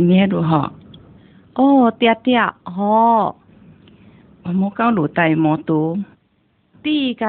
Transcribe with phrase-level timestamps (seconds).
[0.00, 0.72] 捏如何？
[1.54, 3.34] 哦，爹爹，哦，
[4.42, 5.98] 我们讲卢大魔都。
[6.82, 7.24] 第一界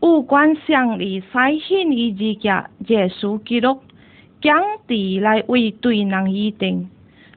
[0.00, 3.80] 物管相宜，赛兴以自家耶书记录，
[4.40, 4.54] 将
[4.86, 6.88] 地来为对人预定。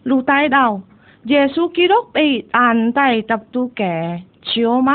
[0.04, 0.82] 卢大道
[1.24, 4.94] 耶稣记录被按带十度假，少吗？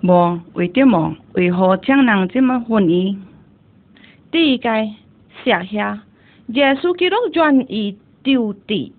[0.00, 1.14] 无，为着么？
[1.34, 3.16] 为何将人这么怀疑？
[4.32, 4.70] 第一界
[5.44, 5.76] 谢谢
[6.48, 7.98] 耶稣记录愿意。
[8.22, 8.92] 丢地，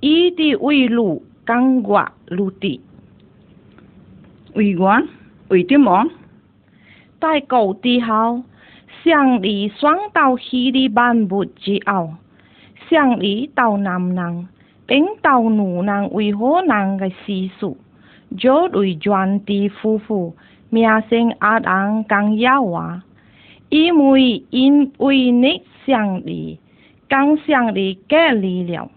[0.00, 2.80] 一地为路刚挂路地。
[4.54, 5.06] 为官
[5.48, 6.08] 为点忙？
[7.20, 8.42] 在高地后，
[9.02, 12.10] 向里双到西里万物之后，
[12.88, 14.48] 向里到南人，
[14.86, 17.76] 并到女人为何人嘅习俗，
[18.38, 20.34] 就对全地夫妇
[20.70, 23.02] 名声阿人更要啊，
[23.70, 26.60] 因为因为你向里。
[27.08, 28.90] 刚强的隔离了，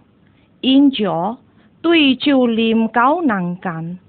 [0.62, 1.38] 因着
[1.82, 4.00] 对酒啉高难干，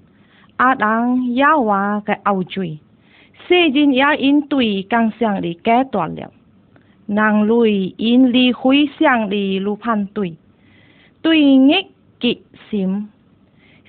[0.57, 2.79] 阿人也话个后嘴，
[3.47, 6.31] 世人也因对刚强的隔断了，
[7.07, 10.37] 人类因离非常的路反对，
[11.21, 11.87] 对逆
[12.21, 13.09] 极心，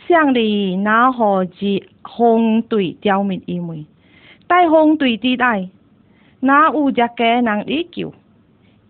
[0.09, 1.85] 上帝那何止
[2.19, 3.87] 风对刁民你们？
[4.49, 5.69] 大风对地带，
[6.41, 8.13] 那有只个人依旧？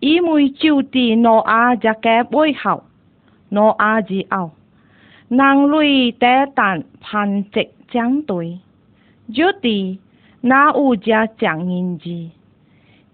[0.01, 2.81] ý mùi chiu tì nó á giá kẻ bôi hậu
[3.51, 4.51] nó á gì ảo
[5.29, 8.57] nàng lui té tàn phan trịch trắng tuổi
[9.27, 9.95] dốt tì
[10.43, 12.29] na u giá chẳng nhìn gì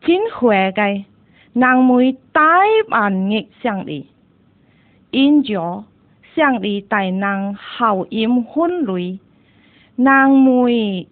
[0.06, 1.04] chín khỏe gai
[1.56, 4.04] nàng mùi tái bản nghịch sang đi
[5.12, 5.84] in gió
[6.36, 9.18] sang đi tài nàng hậu im hôn lùi
[9.98, 11.06] nàng mùi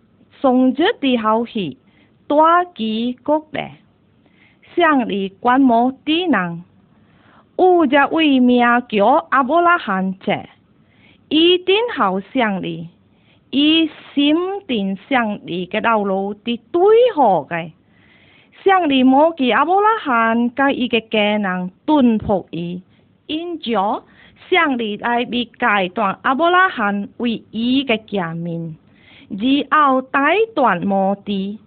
[0.43, 1.69] sông dốt tì hậu hỉ
[2.27, 3.71] toa ký cốt đẹp
[4.75, 6.63] 向你观摩敌人，
[7.57, 10.33] 有只位名叫阿布拉罕者，
[11.29, 12.89] 一定好上你，
[13.51, 14.35] 以心
[14.67, 16.81] 定向你个道路滴对
[17.15, 17.55] 号个，
[18.65, 22.83] 向你摩记阿布拉罕甲伊个家人敦迫伊，
[23.27, 24.03] 因着
[24.49, 28.75] 向你来被打断阿布拉罕为伊个家命，
[29.71, 30.19] 而后打
[30.53, 31.57] 断摩地，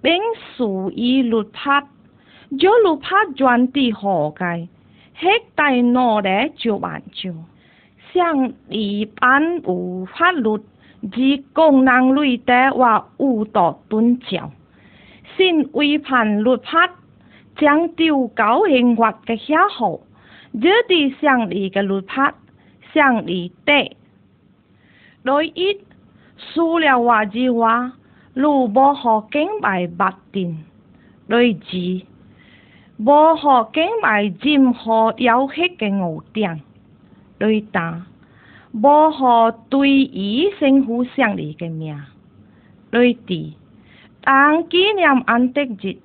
[0.00, 0.14] 并
[0.56, 1.86] 属于六帕。
[2.58, 4.68] 就录怕专地何解？
[5.16, 7.32] 黑带拿的就完就，
[8.12, 10.48] 上一般有法律，
[11.02, 11.16] 而
[11.52, 14.50] 工人类的话误导短教，
[15.36, 16.88] 新违反录法，
[17.56, 20.00] 将丢九行月的下号。
[20.52, 22.34] 这在上一个录法，
[22.92, 23.96] 上一底，
[25.22, 25.76] 来一
[26.36, 27.92] 塑料话句话，
[28.34, 30.64] 如播学经白八定，
[31.26, 32.13] 来二。
[32.98, 36.20] vô họ kế mãi chim họ yếu hết cái ngủ
[37.38, 38.00] đối ta
[38.72, 41.94] vô họ tùy ý sinh hú sang lý cái mẹ
[42.90, 43.52] đối tỷ
[44.24, 45.98] tăng kỷ niệm ăn tết dịch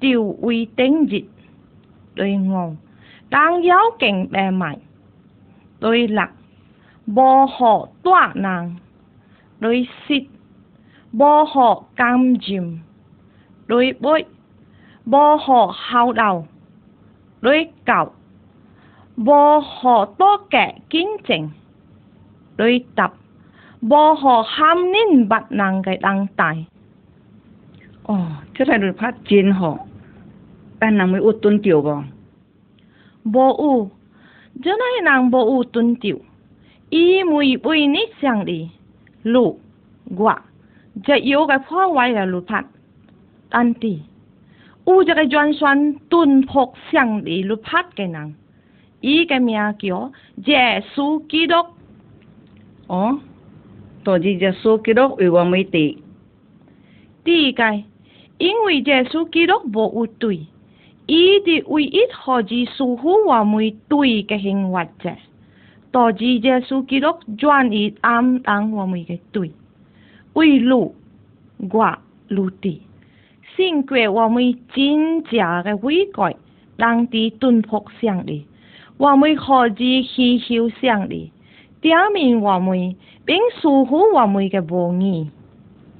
[0.00, 1.24] tiêu uy tính dịch
[2.14, 2.76] đối ngon
[3.30, 4.78] tăng yếu cảnh bè mạnh
[5.80, 6.30] đối lạc
[7.06, 8.74] vô họ tỏa nàng
[9.60, 10.22] đối xịt
[11.12, 12.78] vô họ cam chìm
[13.68, 14.24] đối bội
[15.10, 16.30] บ่หอเฮาเดา
[17.44, 18.02] ด้วยเก่า
[19.26, 19.38] บ่
[19.72, 21.42] หอโตแก่กิ้งเจง
[22.60, 23.12] ด้วยตับ
[23.90, 26.56] บ่หอห้ามนิ่นบัดนางไก่ดังตาย
[28.08, 28.14] อ๋อ
[28.52, 29.70] ที่ไทยดุพัดจีนหอ
[30.76, 31.94] แป้นนางไม่อุดตุนเกี่ยวบ่
[33.34, 33.72] บ่อู
[34.64, 36.18] จะไหนนางบ่อูตุนเกี่ยว
[36.94, 38.60] อีมุยปุยนิ่เสียงดี
[39.34, 39.52] ลูก
[40.18, 40.36] กว่า
[41.06, 42.64] จะโยกับพ่อไว้แล้วลูกพัด
[43.52, 43.94] ตันตี
[44.84, 48.34] 有一个专选遁破向离律法的人，
[49.00, 50.12] 伊个名叫
[50.44, 51.54] 耶稣基督。
[52.88, 53.20] 哦，
[54.02, 56.02] 多谢耶稣基督为我们的。
[57.24, 57.64] 第一个，
[58.38, 60.46] 因为耶稣基督无有罪，
[61.06, 65.14] 伊的唯一何止疏忽我们罪的行为者，
[65.92, 67.06] 导致耶稣基督
[67.38, 69.52] 转移担当我们的罪，
[70.32, 70.92] 为汝，
[71.72, 72.80] 我汝的。
[72.80, 72.80] 如
[73.54, 74.42] 新国，我们
[74.74, 76.34] 真正的伟归
[76.78, 78.46] 当地顿坡乡里，
[78.96, 81.30] 我们何止祈求上帝，
[81.82, 82.96] 表明我们
[83.26, 85.30] 并祝福我们的无义，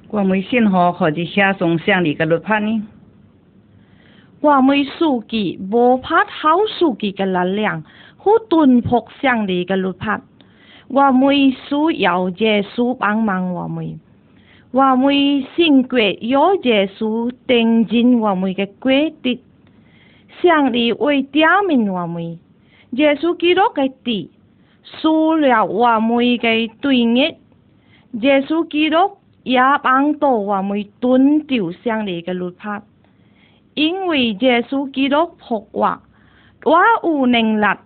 [0.09, 2.87] 我们身后何止下送上里的绿判呢？
[4.41, 7.83] 我们书记无怕好书记的力量，
[8.17, 10.23] 和顿坡乡里的绿判，
[10.87, 13.99] 我们需要这需帮忙我们。
[14.73, 15.15] 我们
[15.55, 16.19] 信过耶
[16.97, 19.39] 稣，定睛我们的规定，
[20.41, 22.39] 上帝为证明我们，
[22.91, 24.31] 耶稣基督的地，
[24.83, 27.37] 输了我们的对约，
[28.13, 28.97] 耶稣基督
[29.43, 32.81] 也帮助我们断掉上帝的路法，
[33.75, 35.17] 因为耶稣基督
[35.47, 36.01] 复活，
[36.63, 37.77] 我有能力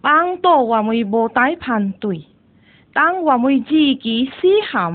[0.00, 2.22] 帮助我们不带判对，
[2.92, 4.94] 当我们自己思考。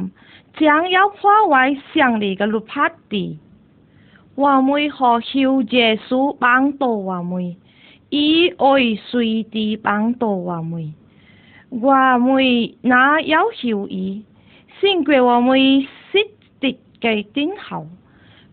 [0.60, 3.40] 想要化为上帝的绿帕地，
[4.36, 7.56] 我们和修耶稣帮助我们，
[8.10, 10.94] 伊会随地帮助我们。
[11.70, 12.44] 我们
[12.82, 14.22] 那要求伊，
[14.82, 15.58] 胜过我们
[16.12, 16.28] 识
[16.60, 17.88] 得的等候。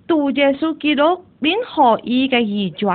[0.06, 2.86] 杜耶稣记录并何伊的遗嘱，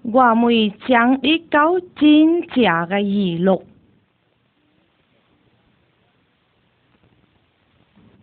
[0.00, 3.64] 我们将一九真正的遗录。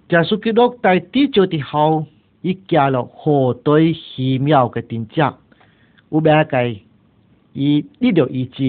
[0.07, 2.05] 电视剧《落带地球的后，
[2.41, 5.21] 伊加了何等奇妙的情节？
[6.09, 6.71] 有咩个
[7.53, 8.63] 伊医疗医治，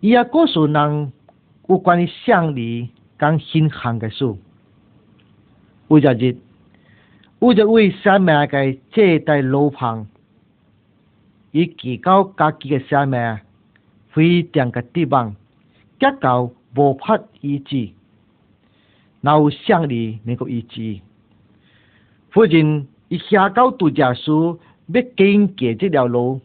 [0.00, 1.12] 伊也告诉人
[1.68, 4.24] 有关于胜利跟兴行嘅事。
[5.88, 6.36] 有一日，
[7.38, 10.08] 有一位生命嘅借贷老朋，
[11.52, 13.38] 伊遇到家己嘅生命
[14.10, 15.34] 非常个绝望，
[16.00, 17.90] 结构无法医治。
[19.20, 21.00] 哪有向力能够医治？
[22.30, 26.40] 附近一下到度假树要经过这条路，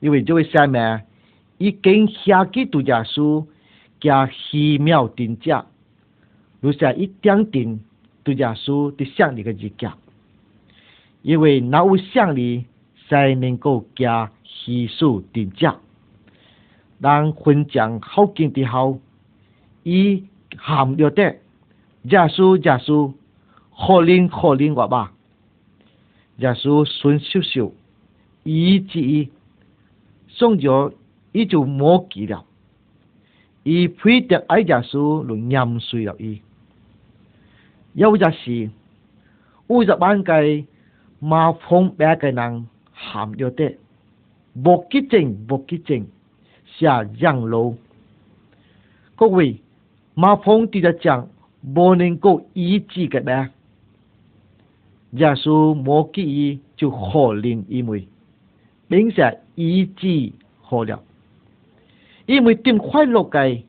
[0.00, 1.00] 因为这位先生，
[1.58, 3.46] 已经下去度假树
[4.00, 5.66] 加寺庙定价，
[6.60, 7.80] 留下一点点
[8.24, 9.86] 度假树的向力的日迹，
[11.22, 12.64] 因为哪有向力
[13.08, 15.76] 才能够加系数定价？
[17.02, 18.98] 当混账好建的后，
[19.84, 20.24] 伊
[20.56, 21.36] 含了的。
[22.04, 23.12] giả su giả su
[23.76, 25.10] khổ linh khổ linh quả bà
[26.38, 27.72] giả su xuân siêu siêu
[28.44, 29.26] ý chí ý
[30.28, 30.94] xong rồi
[31.32, 32.44] ý chú mô kỳ đạo
[33.64, 36.38] ý phí tiệc ấy giả su luôn nhầm suy đạo ý
[37.94, 38.68] yêu giả sĩ
[39.68, 40.64] u giả ban cây
[41.20, 43.74] mà phong bé cây năng hàm điều tệ
[44.54, 46.04] bộ ký trình bộ ký trình
[46.80, 47.76] xả giang lâu
[49.18, 49.54] các vị
[50.16, 51.26] mà phong thì đã chẳng
[51.62, 53.40] boning ko i chi ka da
[55.12, 55.54] ja su
[55.84, 58.00] mo ki i chu kho lin i mui
[58.88, 60.16] bing sa i chi
[60.70, 60.96] ho ya
[62.26, 63.62] i mui tim khoai lo kai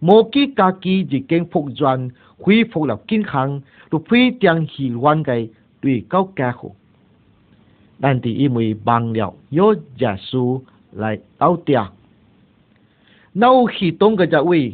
[0.00, 2.08] mo ki ka ki ji keng phok juan
[2.42, 3.60] hui phok la kin khang
[3.90, 5.48] lu phi tiang hi wan kai
[5.82, 6.74] tùy cao ca khổ
[7.98, 10.60] đàn tỷ y mùi bằng liệu yô giả su
[10.92, 11.80] lại tao tia
[13.34, 14.72] nâu khi tông cái giả uy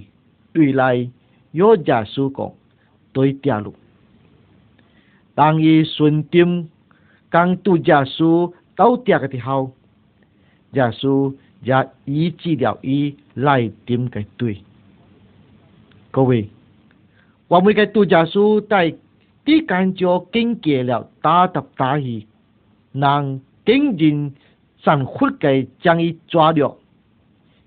[0.54, 1.10] tùy lại
[1.58, 2.52] yô giả su cổ
[3.18, 3.74] 对，掉落。
[5.34, 6.68] 当伊顺点
[7.32, 9.72] 江杜家书到底个时候，
[10.72, 11.74] 家书也
[12.04, 14.62] 已治了伊来点个对。
[16.12, 16.48] 各位，
[17.48, 18.92] 我们个杜家书在
[19.44, 19.92] 浙江
[20.30, 22.24] 经过了大着大意，
[22.92, 24.32] 让竟人
[24.84, 26.78] 神复个将伊抓了，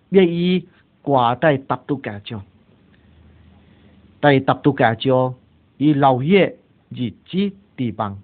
[0.10, 0.66] 俾伊
[1.02, 2.42] 挂在塔都街上，
[4.22, 5.36] 在塔都街上。
[5.82, 6.54] 伊老嘢
[6.90, 8.20] 日子地方，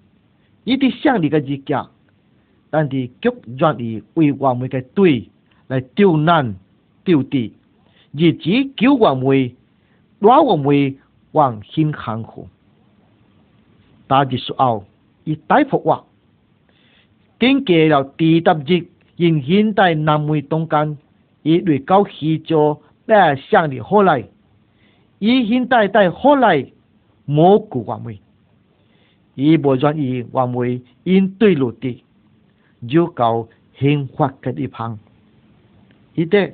[0.62, 1.90] 伊伫乡里个日脚，
[2.70, 5.28] 但伫居愿意为我们个队
[5.66, 6.54] 来丢难
[7.02, 7.52] 丢地，
[8.12, 9.56] 日子久黄们，
[10.20, 10.98] 哪黄们
[11.32, 12.30] 往欠幸去。
[14.06, 14.84] 大日事后，
[15.24, 16.06] 伊大复活，
[17.40, 18.86] 经过了第踏日，
[19.16, 20.96] 因现代南梅东间，
[21.42, 22.54] 伊嚟到西家
[23.04, 24.20] 北乡里河来，
[25.20, 26.64] 而现代在河来。
[27.30, 28.18] 某股王位，
[29.34, 32.02] 伊无愿意王梅因对落地，
[32.88, 33.46] 就教
[33.78, 34.98] 兴发慨一方。
[36.14, 36.50] 伊得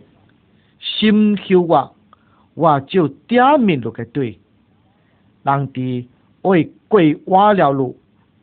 [0.80, 1.92] 心修话，
[2.56, 4.36] 话就点明落个对，
[5.44, 6.04] 人哋
[6.42, 7.96] 为鬼挖了路，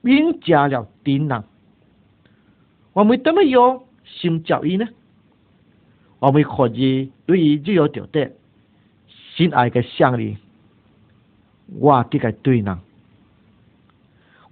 [0.04, 1.44] 冤家了敌人。
[2.94, 4.88] 我们怎么有心照伊呢？
[6.20, 8.26] 我们可以对伊就有道德，
[9.36, 10.38] 心爱个乡里。
[11.80, 12.78] 我这个对人，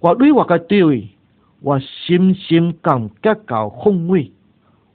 [0.00, 1.08] 我对我个对位，
[1.60, 4.32] 我深深感觉到宏伟，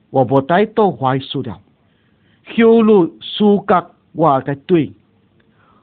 [0.10, 1.62] 我无再多坏数量，
[2.48, 4.92] 修路舒格我个对，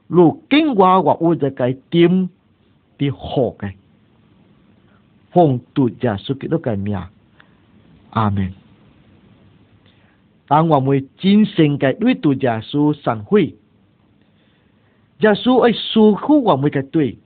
[0.07, 2.29] 如经我我物质个点
[2.97, 3.71] 的学个，
[5.31, 7.01] 奉读者书都个名，
[8.09, 8.53] 阿门。
[10.45, 13.55] 当我们真心个对读者书忏悔。
[15.23, 17.17] 家书哎，书库我们的对，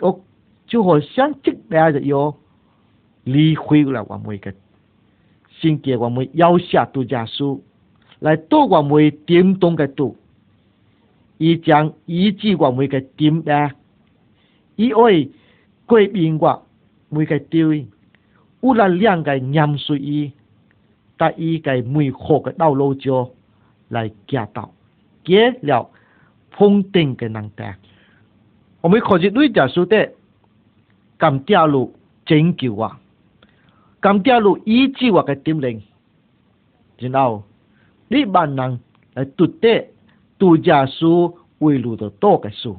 [0.00, 0.20] 哦，
[0.66, 2.36] 就好像这边的哟，
[3.22, 4.52] 离婚了，我们的，
[5.60, 7.62] 先给我们要下度假书，
[8.18, 10.16] 来多我们点动个度，
[11.38, 13.72] 以将以及我们的点伢，
[14.74, 15.28] 以爱
[15.86, 16.66] 改变我，
[17.10, 17.86] 我们个对，
[18.60, 20.32] 有了两个念岁伊，
[21.16, 23.32] 但伊个美好的道路就
[23.88, 24.68] 来见到，
[25.24, 25.88] 结了。
[26.50, 27.62] 碰顶个难题。
[28.80, 30.12] 我们可习对着书的，
[31.18, 32.98] 感道路拯救啊，
[34.00, 35.82] 感道路医治我者点零，
[36.98, 37.44] 然后
[38.08, 38.78] 你万能
[39.14, 39.86] 来读的
[40.38, 42.78] 儒家书为录的多个书。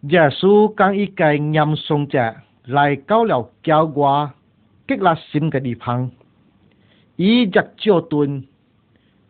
[0.00, 2.34] 儒家书讲一个南宋者
[2.66, 4.30] 来到了郊外
[4.86, 6.08] 极拉深个地方，
[7.16, 8.46] 以一照顿。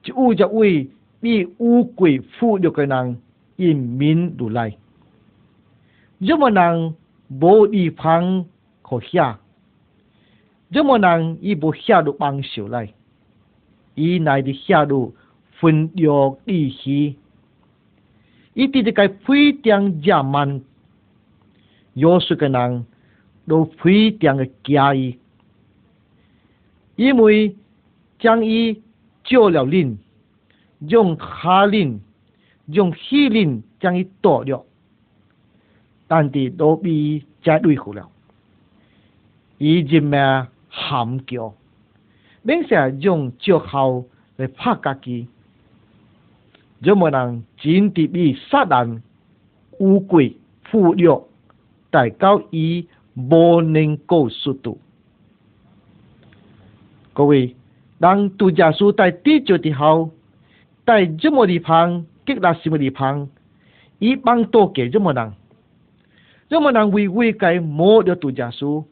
[0.07, 3.19] 一有一位比乌龟富有的人
[3.57, 4.77] 移民入来，
[6.19, 6.95] 任么人
[7.31, 8.45] 冇地方
[8.83, 9.41] 可下，
[10.69, 12.93] 任么人亦无下入帮手来，
[13.95, 15.15] 伊来的下落
[15.59, 17.17] 分有利息，
[18.53, 20.61] 伊滴这个非常之慢，
[21.95, 22.85] 有数嘅人
[23.47, 25.19] 都非常的惊意，
[26.97, 27.57] 因为
[28.19, 28.83] 将伊。
[29.25, 29.99] 照了令，
[30.81, 32.01] 用下令，
[32.67, 34.65] 用下令将伊剁了，
[36.07, 38.11] 但伫后比再对付了。
[39.59, 41.55] 伊一面喊叫，
[42.43, 44.05] 明下用借口
[44.37, 45.27] 来拍家己，
[46.81, 49.03] 若无人真伫去杀人、
[49.79, 51.29] 乌龟、腐肉，
[51.91, 54.79] 大狗伊无能够速度。
[57.15, 57.57] 各位。
[58.01, 60.11] 当杜家书在地球的时候，
[60.85, 63.29] 在这么地方，给什么地方，
[63.99, 65.33] 一般都给这么人，
[66.49, 68.85] 这么人为为该摸着杜家书，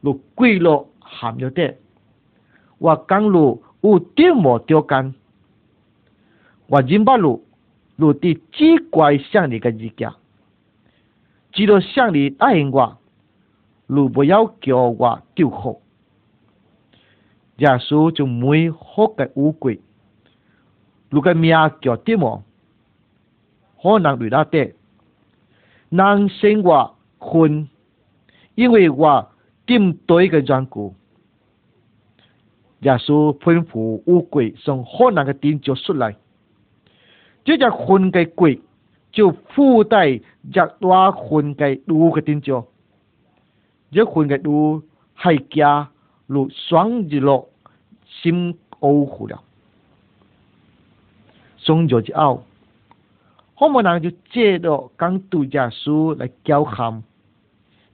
[0.00, 1.74] 落跪落含着的，
[2.78, 5.14] 我讲了我点么着急，
[6.68, 7.44] 我认把路
[7.96, 10.16] 路的只怪向你个一家，
[11.52, 12.96] 只要向你答应我，
[13.86, 15.76] 路不要叫我丢号。
[17.58, 19.80] 耶稣就每好嘅乌龟，
[21.10, 21.50] 如果命
[21.80, 22.42] 叫低冇，
[23.82, 24.74] 可能跌落低。
[25.90, 27.68] 人生话困，
[28.54, 29.28] 因为我
[29.66, 30.94] 舰对嘅缘故，
[32.80, 36.14] 耶稣吩咐乌龟从可能嘅点叫出来，
[37.44, 38.60] 这只困嘅龟
[39.10, 40.20] 就附带只
[40.52, 42.64] 大困嘅独嘅点叫，
[43.90, 44.80] 只困嘅独
[45.24, 45.88] 系叫。
[46.28, 47.48] 如双子落
[48.04, 49.42] 心欧服了，
[51.56, 52.44] 双子之后，
[53.54, 57.02] 好面人就借着讲独家书来教喊，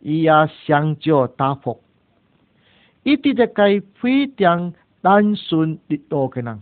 [0.00, 0.32] 伊也
[0.66, 1.80] 上教答复，
[3.04, 6.60] 伊滴在该非常单纯一多个人，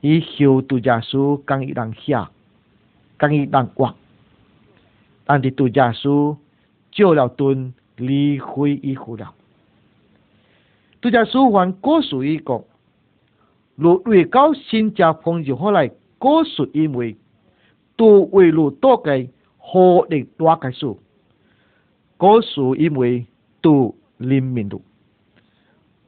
[0.00, 2.16] 伊学独家书讲伊人写，
[3.20, 3.94] 讲伊人画，
[5.24, 6.36] 但伫独家书
[6.90, 9.32] 照了顿离会伊服了。
[11.06, 12.62] tu cha su hoàn cố su y cộng
[13.76, 17.14] lu đuổi cao xin cha phong dù hoa lại cố su y mùi
[17.96, 20.98] tu uy lu to cái hồ để toa cái su
[22.18, 23.24] cố su y mùi
[23.62, 24.80] tu lim minh đủ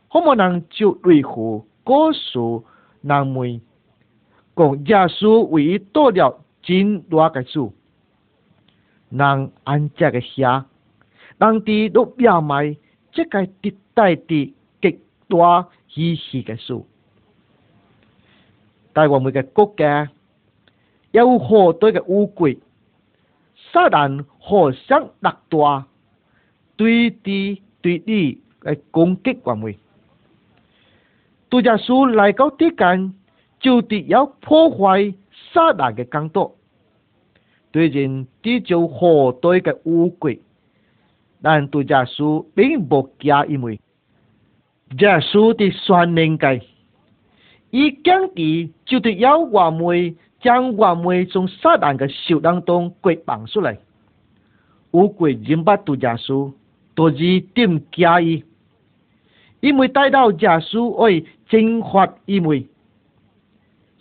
[0.08, 2.62] hôm mà năng chịu đuổi hồ cố su
[3.02, 3.60] nàng mùi
[4.54, 7.72] còn gia su uy to điều chín toa cái su
[9.10, 10.48] năng ăn cha cái xia
[11.38, 12.76] nàng đi đốt bia mai
[13.12, 14.48] chắc cái tít tay tít
[15.28, 16.86] 多稀奇嘅树，
[18.94, 20.08] 但系黄嘅谷嘅
[21.12, 22.58] 有好多嘅乌龟，
[23.72, 25.84] 撒旦何想特多，
[26.76, 28.38] 对啲对啲
[28.90, 29.78] 攻击黄梅，
[31.50, 33.12] 杜家树来到之间，
[33.60, 35.12] 就地要破坏
[35.52, 36.56] 撒旦嘅工作，
[37.70, 40.40] 对住地就好多嘅乌龟，
[41.42, 43.78] 但杜家树并冇惊因为。
[44.96, 46.62] 邪术的算命界，
[47.70, 53.78] 一讲起就得要话梅，将话梅从撒旦嘅手当中拐绑出来。
[54.90, 56.52] 魔鬼人把毒邪术
[56.94, 58.42] 都是点假意，
[59.60, 62.64] 因为带到邪术爱净化邪门，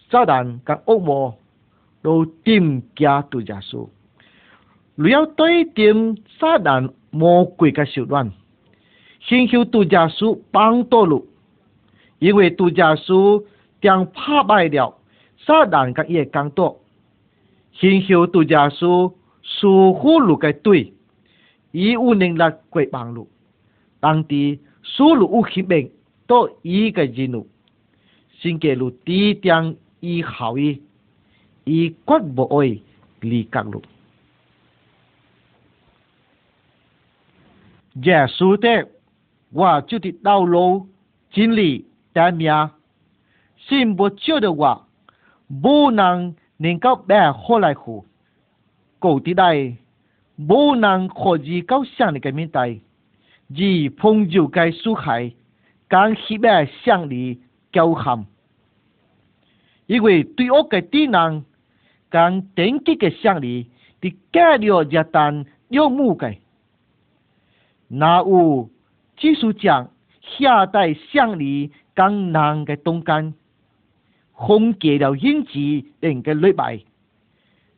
[0.09, 1.35] 撒旦嘅恶魔
[2.01, 3.89] 都点假毒邪术，
[4.95, 8.31] 你要对点撒旦魔鬼嘅手段。
[9.29, 11.23] xin hiếu tu gia sư bằng tổ lụ.
[12.19, 13.15] Vì vậy gia sư
[13.83, 14.93] đang phá bại liệu,
[15.47, 16.77] xa đàn các yê càng tổ.
[17.79, 18.87] Xin hiếu tu gia sư
[19.43, 19.67] sư
[19.99, 20.91] hú lụ cái tuổi,
[21.71, 23.27] ý u nên là quậy bằng lụ.
[24.01, 25.87] Đang tí sư lụ u khí bệnh,
[26.27, 27.45] tổ ý cái gì lụ.
[28.41, 30.77] Xin kể lụ tí đang ý hảo ý,
[31.65, 32.81] ý quát bộ ôi
[33.21, 33.81] lì càng lụ.
[37.95, 38.83] Giê-xu tế
[39.57, 40.87] 我就得道路
[41.33, 41.83] 经历
[42.13, 42.69] 得命，
[43.57, 44.87] 信不救的我，
[45.63, 48.05] 不能能够白活来活。
[48.99, 49.75] cổ tí đây
[50.37, 52.79] bố nàng khó gì cao sang cái miếng tay
[53.49, 55.33] gì phong dù cái su khai
[55.89, 57.35] càng khi bé sang đi
[57.71, 58.23] kéo hầm
[59.87, 61.41] ý quỷ tuy ốc cái tí nàng
[62.11, 63.65] càng tính cái cái sang đi
[64.01, 66.39] thì kẻ điều gia tàn điều mù cái
[67.89, 68.69] na u
[69.17, 69.51] 据说，
[70.29, 73.33] 下代乡里江南的东间，
[74.37, 75.51] 分给了英子
[75.99, 76.79] 人的礼拜。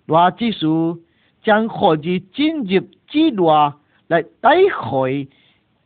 [0.05, 0.99] 那据说，
[1.41, 5.29] 将何日进入之话来带回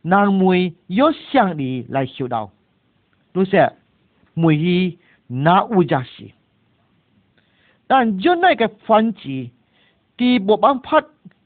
[0.02, 2.50] 南门，有乡里来修道。
[3.32, 3.72] 如说，
[4.34, 4.92] 每有
[5.28, 6.32] 那五家事。
[7.86, 9.20] 但原来个番子，
[10.16, 11.00] 地不办法，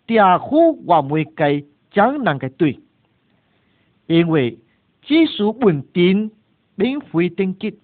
[0.07, 0.47] 二好
[0.87, 2.81] 话每解江南的对。
[4.09, 4.59] 因为
[5.07, 6.31] 基础稳定，
[6.77, 7.79] 并非等级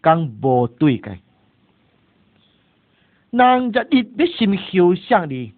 [0.00, 1.14] 刚无对个。
[3.30, 4.58] 人若一一心
[5.06, 5.52] 向你，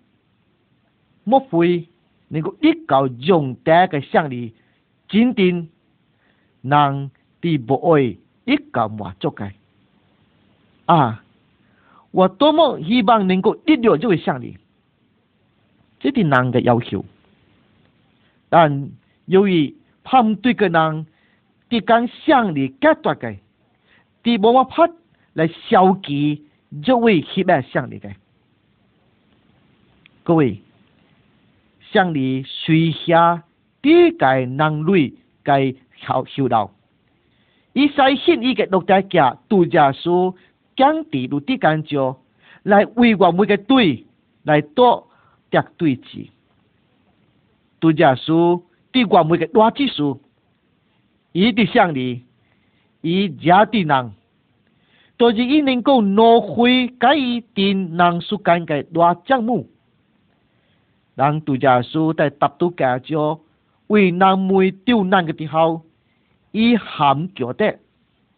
[1.25, 1.89] 莫非
[2.29, 4.53] 能够一够用得个向你
[5.09, 5.69] 坚定
[6.63, 7.11] 人
[7.41, 9.49] 地不会一够满足个。
[10.87, 11.23] 啊，
[12.11, 14.59] 我多么希望能够一了就会向你，
[16.01, 17.05] 这是人的要求。
[18.49, 18.91] 但
[19.27, 19.73] 由于
[20.09, 21.07] 喊对个人，
[21.69, 23.31] 对讲乡里解脱个，
[24.25, 24.95] 伫无办拍
[25.35, 26.43] 来消极
[26.83, 28.09] 就会血脉乡里个。
[30.25, 30.59] 各位，
[31.93, 33.45] 乡里水下
[33.83, 35.13] 底界人类
[35.45, 35.55] 个
[36.07, 36.71] 后后道，
[37.75, 40.35] 伊使信伊个六大家度假书
[40.75, 42.23] 讲地如底工作
[42.63, 44.07] 来为我每个队
[44.43, 45.07] 来多
[45.51, 46.27] 掉对子，
[47.79, 48.65] 度假书。
[49.03, 50.21] 是大技术，
[51.33, 52.25] 伊的乡里，
[53.03, 54.13] 伊家的人，
[55.19, 59.69] 就是伊能够拿回改伊定人世间的大项目。
[61.15, 63.41] 人杜家书在大到改造
[63.89, 65.83] 为人们刁难的时候，
[66.53, 67.79] 伊含觉得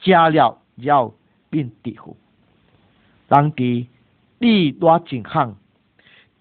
[0.00, 1.14] 吃了要
[1.48, 2.16] 变地苦。
[3.28, 3.88] 人地
[4.38, 5.56] 第大银行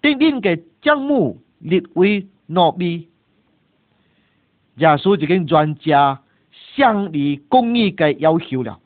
[0.02, 3.09] 订定嘅项目列为诺米。
[4.76, 6.20] 耶稣已经专家
[6.74, 8.78] 向你公义个要求了，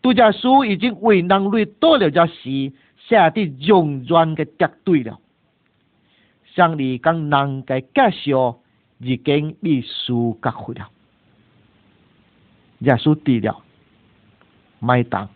[0.00, 5.18] 杜耶稣已经为人类做了件事，写的永远个绝对了。
[6.54, 8.58] 向你讲人个介绍
[8.98, 10.88] 已经被书隔会了，
[12.80, 13.62] 耶稣低了
[14.80, 15.28] 买单，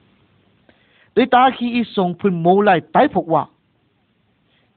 [1.15, 3.49] 你打起一送毛来逮捕我，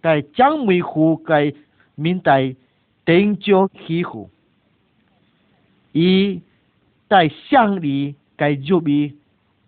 [0.04, 1.52] 在张梅虎个
[1.96, 2.54] 面带
[3.06, 4.30] 顶着起负。
[5.98, 6.42] 伊
[7.08, 9.18] 在乡里盖做，比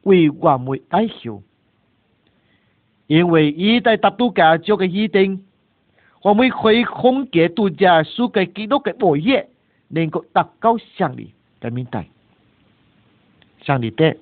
[0.04, 1.42] 为我们解求，
[3.08, 5.46] 因为伊在达独家做嘅一定，
[6.22, 9.48] 我们可以总结独家书给基督个作业，
[9.88, 12.06] 能够达到乡里个名带。
[13.63, 14.18] 乡里带，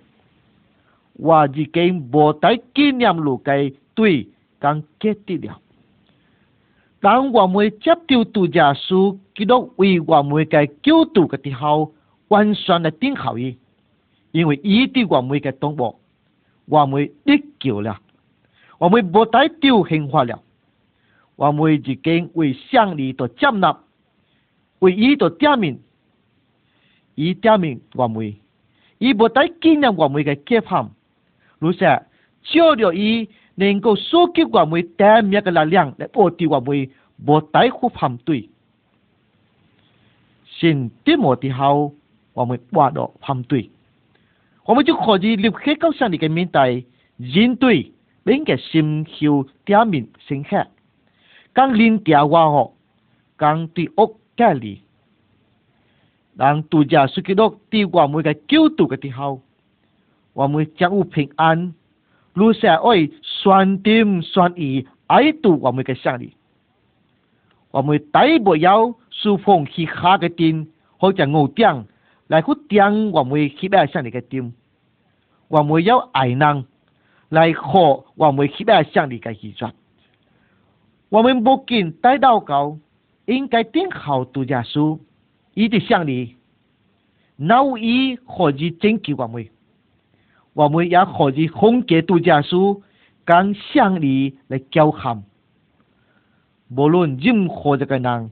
[1.14, 4.28] 我已经无带纪念路介对
[4.62, 5.60] 讲结的了。
[7.06, 11.94] 当我们接受度只书，佢都为我们嘅救导嘅时候，
[12.30, 13.56] 完全一定好伊，
[14.32, 16.00] 因为伊对我们嘅动博，
[16.68, 18.00] 我们得救了，
[18.80, 20.42] 我们不再丢兴花了，
[21.36, 23.78] 我们已经为胜利度接纳，
[24.80, 25.80] 为伊度点名，
[27.14, 28.34] 伊点名我们，
[28.98, 30.90] 伊不再纪念我们嘅结命，
[31.60, 31.82] 如且
[32.42, 33.30] 照着伊。
[33.56, 36.90] 能够收集我们正面的力量来保助我们
[37.26, 38.50] 无在乎反对，
[40.46, 41.90] 先得莫的好，
[42.34, 43.70] 我们挂到反对，
[44.66, 47.94] 我们就可以立起高你的个面对，面对，
[48.26, 50.68] 并且心胸正面深刻，
[51.56, 52.74] 讲人调话哦，
[53.40, 54.82] 讲对恶隔离，
[56.36, 59.42] 让度假熟悉到对我们的教度的时候，
[60.34, 61.74] 我们会掌平安。
[62.36, 62.94] 路上我
[63.24, 66.36] 酸甜酸意，爱到我们家乡里。
[67.72, 70.68] 我们大不要收风去下个田，
[71.00, 71.86] 或者牛浆，
[72.28, 74.52] 来去浆我们去爱乡里个田，
[75.48, 76.66] 我们要爱人，
[77.30, 79.54] 来学我们喜爱乡里个水。
[81.08, 82.78] 我们不仅待到高，
[83.28, 85.00] 应该顶好读些书，
[85.54, 86.36] 一直乡里，
[87.38, 89.46] 哪有伊学习真救我们。
[90.56, 92.82] 我们也可以逢吉度假书
[93.26, 95.24] 跟乡里来交谈，
[96.70, 98.32] 无论任何一个人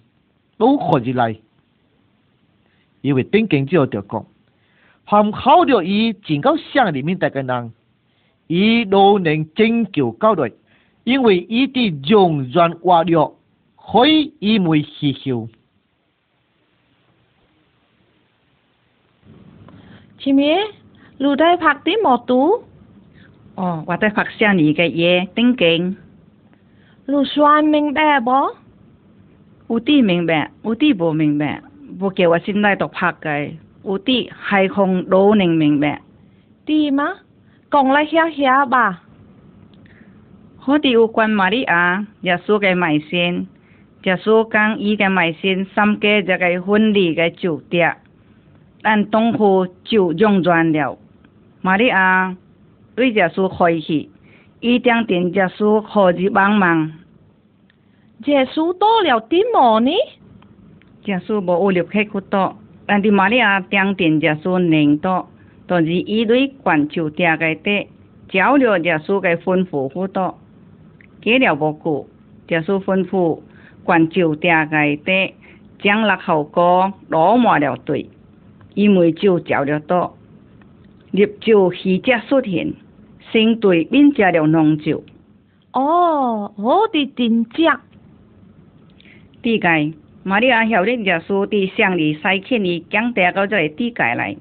[0.58, 1.36] 都可以来，
[3.02, 4.26] 因为顶经之后就讲，
[5.04, 7.74] 含考虑到伊进到乡里面的家人，
[8.48, 10.50] 伊都能拯救到代，
[11.04, 13.16] 因为伊的用软话语
[13.76, 14.08] 可
[14.40, 15.46] 以为实效。
[20.20, 20.58] 前面。
[21.24, 22.64] 你在拍啲么图？
[23.56, 25.96] 哦，或在拍上你嘅嘢风景。
[27.06, 28.30] 你算明白不？
[29.70, 31.62] 有啲明白，有啲不明白。
[31.98, 33.52] 不叫我先嚟读拍嘅，
[33.86, 36.02] 有啲还空都能明白。
[36.66, 37.08] 对吗？
[37.72, 39.02] 讲来听下吧。
[40.58, 43.48] 好似有关玛利亚耶稣个埋线，
[44.04, 47.96] 耶稣讲伊个埋线三个一个婚礼嘅酒店，
[48.82, 50.98] 但东湖就用完了，
[51.66, 52.36] 玛利亚，
[52.94, 54.12] 对耶稣欢喜，
[54.60, 56.92] 一定点耶稣好日帮忙。
[58.26, 59.92] 耶稣到了地么呢？
[61.06, 65.30] 耶稣无有入去去到，但是玛利亚定点耶稣领到，
[65.66, 67.88] 但是伊对管就定个地，
[68.28, 70.38] 照了耶稣个吩咐去到，
[71.24, 72.08] 过了无久，
[72.50, 73.40] 耶稣吩咐
[73.86, 75.34] 管就定个地，
[75.82, 78.10] 将六后哥攞满了队，
[78.74, 80.14] 因为就照了到。
[81.14, 82.74] 入酒席则出现，
[83.32, 85.04] 新队便食了浓酒。
[85.72, 87.66] 哦，我的点酒。
[89.44, 89.94] 点解？
[90.24, 94.36] 马里阿后日就说的乡里三千二，将带个在点解来？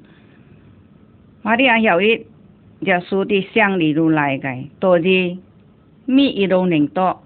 [1.42, 2.20] 马里阿晓日
[2.82, 4.48] 就说的乡里都来个，
[4.80, 5.36] 多日
[6.06, 7.22] 咪一路人多，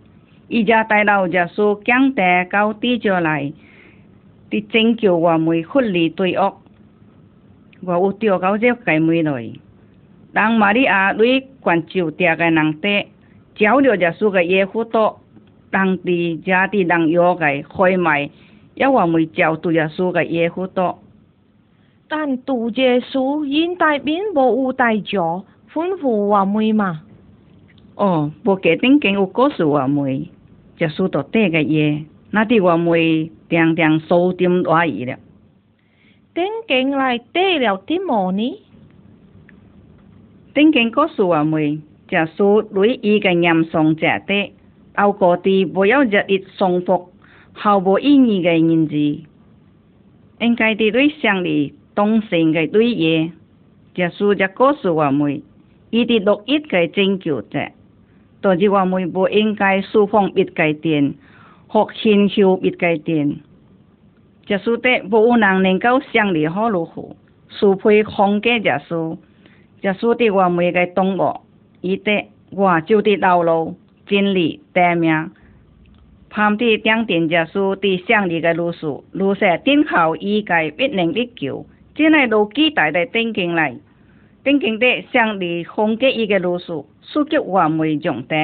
[0.48, 3.52] 伊就带到就说将带到点就来，
[4.50, 6.65] 伫拯救我们婚礼队伍。
[7.84, 9.52] 我有钓钩在柜门内，
[10.32, 12.90] 人马里阿瑞泉州钓个人多，
[13.54, 15.20] 交流只书个也很多。
[15.70, 18.30] 当地家的人约来开卖，
[18.74, 20.98] 也话会交流只书个也很多。
[22.08, 27.02] 但读者书，因大兵无有大脚，吩咐话梅嘛。
[27.96, 30.30] 哦，不给定景我告诉话梅，
[30.78, 35.18] 只书到底个耶，那得话梅听听收点哪样了？
[36.36, 38.56] tiếng kinh lại tê liệu tí mồ ní.
[40.54, 41.78] Tiếng kinh có số à mùi,
[42.10, 44.48] chả số đối ý cái nhằm song chả tê.
[44.94, 47.12] Ao có tì bố yếu chả ít song phục,
[47.52, 49.20] hào bố ý nhì cái nhìn gì.
[50.38, 53.28] Anh cái tì đối sang đi, tông sinh cái đối ye.
[53.94, 55.40] Chả số chả có số à mùi,
[55.90, 57.70] y tì độc ít cái chân kiểu chả.
[58.42, 61.12] Tổ chí hòa mùi bố anh cái số phong ít cái tiền,
[61.68, 63.36] hoặc hình hiệu ít cái tiền.
[64.46, 67.16] 植树无有人能够胜利好如虎。
[67.48, 69.18] 树配风格植树，
[69.82, 71.40] 植树的我们个动物，
[71.80, 75.32] 伊得外就的道路、电力、电名，
[76.30, 83.74] 旁边两点植树的胜利个路数，如是今后伊个必能一救，真系如期待的定经来，
[84.44, 88.36] 定经理胜利风格伊个路数，数据缓慢长大，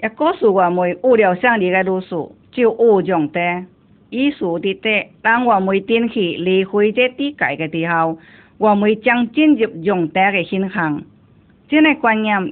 [0.00, 3.64] 也个树我们有了胜利个路数，就有长大。
[4.10, 8.18] 艺术的的，当我们电器离开这地界的时候，
[8.56, 11.02] 我们将进入用德的新行。
[11.68, 12.50] 这个观念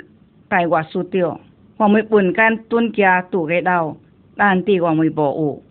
[0.50, 1.40] 在我输掉，
[1.78, 3.96] 我们本间蹲家住嘅到，
[4.36, 5.62] 但地我们无有，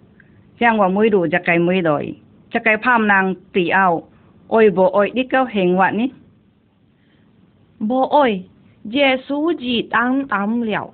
[0.58, 2.20] 将我们路一个每来，一
[2.60, 4.10] 个盼人地后，
[4.48, 6.14] 爱无爱你够幸运呢？
[7.78, 8.42] 无爱，
[8.86, 10.92] 耶稣是当暗了。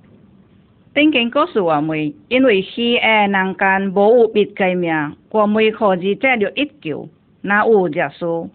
[0.94, 7.08] 丁丁告诉我们，因为喜爱人间，无有别计命，我们可是借着一教，
[7.42, 8.50] 那有耶稣，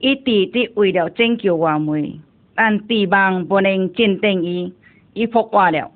[0.00, 2.18] 一直的为了拯救我们，
[2.56, 4.74] 但地王不能坚定伊，
[5.14, 5.92] 伊破坏了。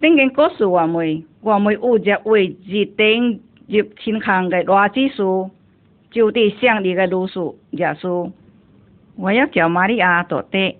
[0.00, 3.38] 丁丁告诉我们，我们有着为日等
[3.68, 5.50] 入天堂的大基数，
[6.10, 8.30] 就地胜利的路数耶稣，
[9.16, 10.76] 我要叫玛利亚坐地，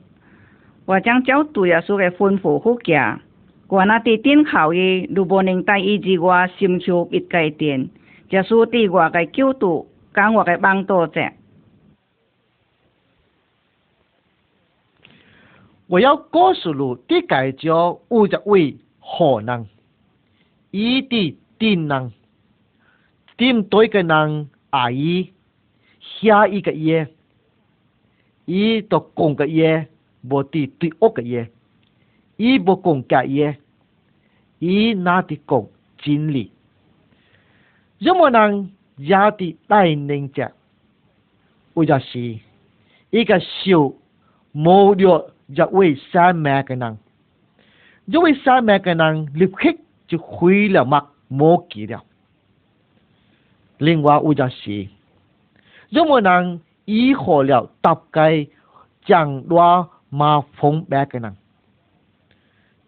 [0.87, 3.19] 我将教导耶稣的吩咐护教。
[3.69, 7.87] Kuana ti tin khảo yi du boning tai i ji wa sim chup it kai tiền.
[8.31, 11.31] Cha su ti wa kai kyu tu kang wa kai bang to che.
[15.89, 19.69] 我要告诉你，你该叫有一位好人，
[20.73, 22.13] 伊的定人，
[23.37, 25.31] 定对个人阿姨，
[26.01, 27.07] 下一个月，
[28.47, 29.87] 伊都讲个月，
[30.23, 31.49] 无的对恶个月。
[32.39, 33.57] 伊无讲假嘢，
[34.59, 35.67] 伊那啲讲
[35.99, 36.53] 真理。
[37.99, 40.53] 有冇人也啲带领者？
[41.73, 42.39] 或者是
[43.11, 43.93] 一个小
[44.53, 46.99] 无聊一位三命嘅人，
[48.07, 49.75] 一位三命嘅人立刻
[50.07, 51.01] 就毁了目，
[51.35, 52.03] 冇记了。
[53.79, 54.89] 另外或者是
[55.91, 58.49] 有冇人依靠了搭界
[59.07, 61.37] 降落马蜂病嘅人？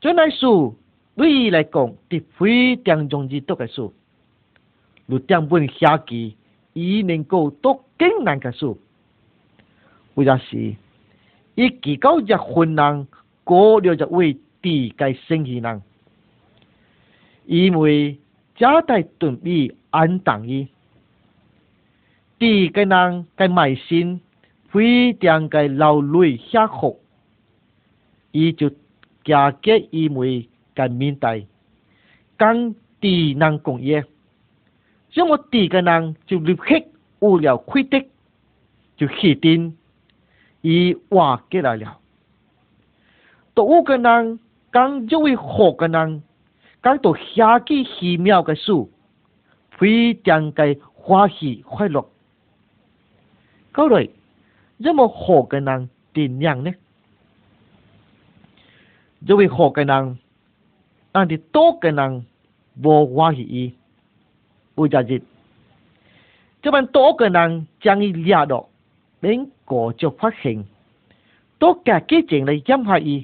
[0.00, 0.78] 这本书
[1.16, 3.92] 对伊来讲，是非常容易读的书。
[5.06, 6.14] 六点半下课，
[6.74, 8.78] 伊能够读更难的书。
[10.14, 10.76] 为啥事？
[11.56, 13.08] 伊提高一困人，
[13.42, 15.82] 过了一位低个生气人。
[17.46, 18.16] 因为
[18.54, 20.68] 家大对比，安定伊。
[22.38, 24.20] 低个人个耐心，
[24.68, 27.00] 非常个劳累吃苦，
[28.30, 28.70] 伊就。
[29.28, 31.46] 价格意味个面题，
[32.38, 34.02] 讲地能工业，
[35.14, 36.82] 那么地个人就立刻
[37.20, 38.02] 有了亏的，
[38.96, 39.76] 就起定
[40.62, 41.98] 伊瓦过来了。
[43.52, 44.40] 到屋个人
[44.72, 46.22] 讲，作为好个人，
[46.82, 48.72] 讲到下起奇妙个事，
[49.72, 52.08] 非常个欢喜快乐。
[53.72, 54.10] 各位，
[54.82, 56.72] 这么好个人点样呢？
[59.20, 60.16] do we khổ cái năng
[61.12, 62.22] an đi to cái năng
[62.76, 63.70] vô hoa hi y
[64.76, 65.22] u gia dịch
[66.62, 68.62] cho bạn to cái năng chẳng y lia đó
[69.22, 70.64] đến cổ cho phát hiện
[71.59, 73.22] tất cả cái chuyện này dám hại y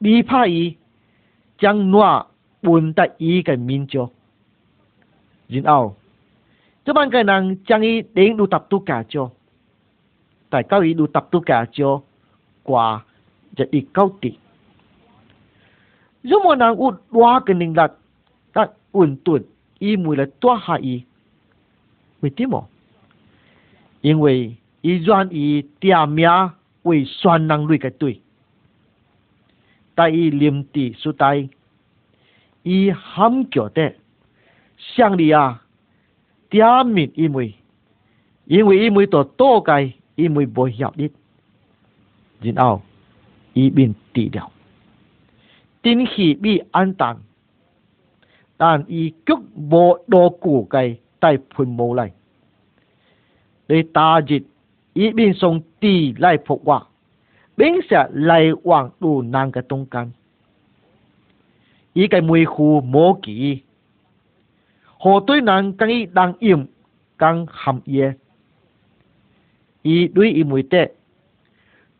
[0.00, 0.74] bị phá y
[1.58, 2.24] chẳng nọa
[2.62, 4.08] buồn tại y cái min cho
[5.48, 5.96] Duyên ao
[6.84, 9.30] Cho bạn cái năng chẳng y đến đủ tập tu cả cho
[10.50, 12.00] Tại cao y đủ tập tu cả cho
[12.62, 13.00] Quả
[13.56, 14.34] Giật y câu tịch
[16.24, 17.92] 如果人有偌个能力，
[18.50, 19.44] 但稳顿，
[19.78, 21.04] 伊没来多下伊，
[22.20, 22.66] 为滴么？
[24.00, 26.26] 因为伊愿意点名
[26.84, 28.22] 为双人类个队，
[29.94, 30.66] 但伊临
[30.98, 31.46] 时代，
[32.62, 33.94] 伊很觉得，
[34.78, 35.62] 想你啊，
[36.48, 37.54] 点名因为，
[38.46, 41.10] 因为伊为在多界，因为无效益，
[42.40, 42.80] 然后
[43.52, 44.50] 伊便低调。
[45.84, 47.16] tin khi bị an tàn
[48.58, 52.10] tàn y cước bộ đồ củ cây tại phun mô lại
[53.68, 54.42] để ta dịch
[54.94, 56.80] ý bên sông tì lại phục quả
[57.56, 60.10] bên sẽ lại hoàng đủ nàng cái tông căn
[61.92, 63.58] ý cái mùi khu mô kỳ
[64.86, 66.64] hồ tôi nàng càng ý đang im
[67.18, 68.12] càng hầm ye
[69.82, 70.90] ý đối ý mùi tệ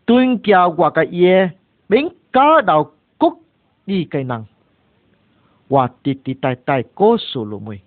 [0.06, 1.48] tuyên kia quả cái ye
[1.88, 2.90] bên cá đầu
[3.86, 4.44] đi cây năng
[5.68, 7.80] và tì tì tai tai cố sù lù mùi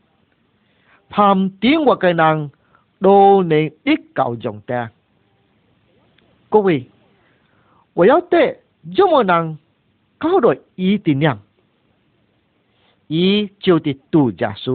[1.09, 2.49] phàm tiếng và cây năng
[2.99, 4.89] đô nền ít cầu dòng ta
[6.49, 6.83] cô vị
[7.95, 9.55] và yếu tế dù mô năng
[10.19, 11.37] cao đội ý tì nhàng
[13.07, 14.71] ý chiều tì tù giả sư,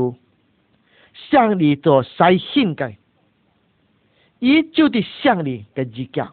[1.32, 2.94] sang đi tổ sai xin cây
[4.40, 6.28] ý chiều tì sang đi cái gì cả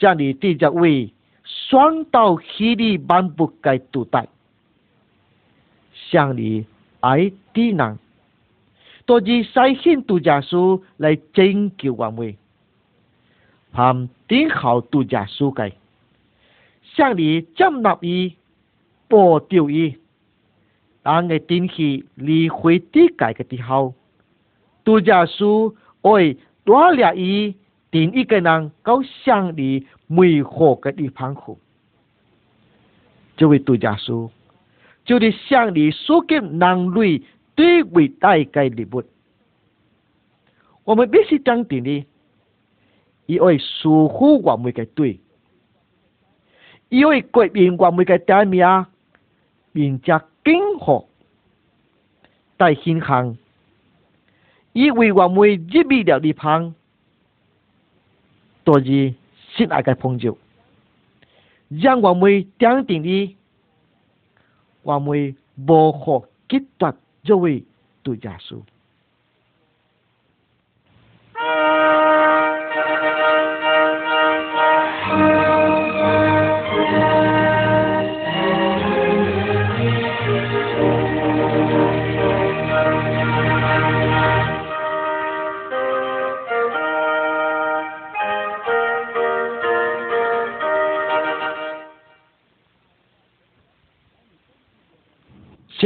[0.00, 1.08] sang đi tì giả vị
[1.68, 4.28] 双到溪里班不该独待，
[5.94, 6.66] 乡里
[7.00, 7.98] 爱低难，
[9.06, 9.50] 多是西
[9.82, 12.34] 县度假书来拯救我们，
[13.72, 15.72] 盼顶好度假书该，
[16.94, 18.36] 乡里接纳伊，
[19.08, 19.96] 保掉伊，
[21.02, 23.94] 但个天气离回地界个地后，
[24.84, 27.54] 度假书爱多了伊。
[27.94, 31.40] 另一个人够向你美好的一方去，
[33.36, 34.32] 这位杜家书，
[35.04, 37.22] 就是向你送给人类
[37.56, 39.00] 最伟大的礼物。
[40.82, 42.04] 我们必须讲定的，
[43.26, 45.20] 因为守护我们的对，
[46.88, 48.90] 因为给别我们的代名，啊，
[49.70, 51.04] 人家更好
[52.58, 53.38] 在心康，
[54.72, 56.74] 因为我们一味了对方。
[58.64, 60.36] 多二，亲爱的朋友，
[61.68, 63.36] 让我们坚定的，
[64.82, 67.62] 我们无学阶段就会
[68.02, 68.58] 读耶稣。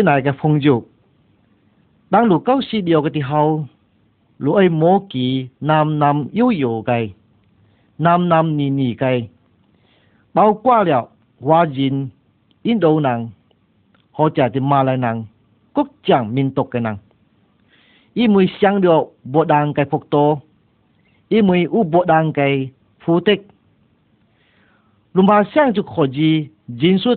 [0.08, 0.88] này cái phong dục
[2.10, 3.66] đang lũ câu xí điều cái thì hậu
[4.38, 7.14] lũ ấy mô kỳ nam nam yêu yêu cái
[7.98, 9.28] nam nam nì nì cái
[10.34, 11.08] bao qua liệu
[11.40, 12.08] hoa dìn
[12.64, 13.28] Ấn Độ nàng
[14.10, 15.24] họ trả thì mà lại nàng
[15.74, 16.96] quốc chẳng 民族 cái nàng
[18.14, 20.38] ý mới sang được bộ đàng cái phục tô
[21.28, 22.70] ý mới u bộ đàng cái
[23.04, 23.46] phú tích
[25.14, 27.14] lùm bà sang chụp khỏi gì dính suốt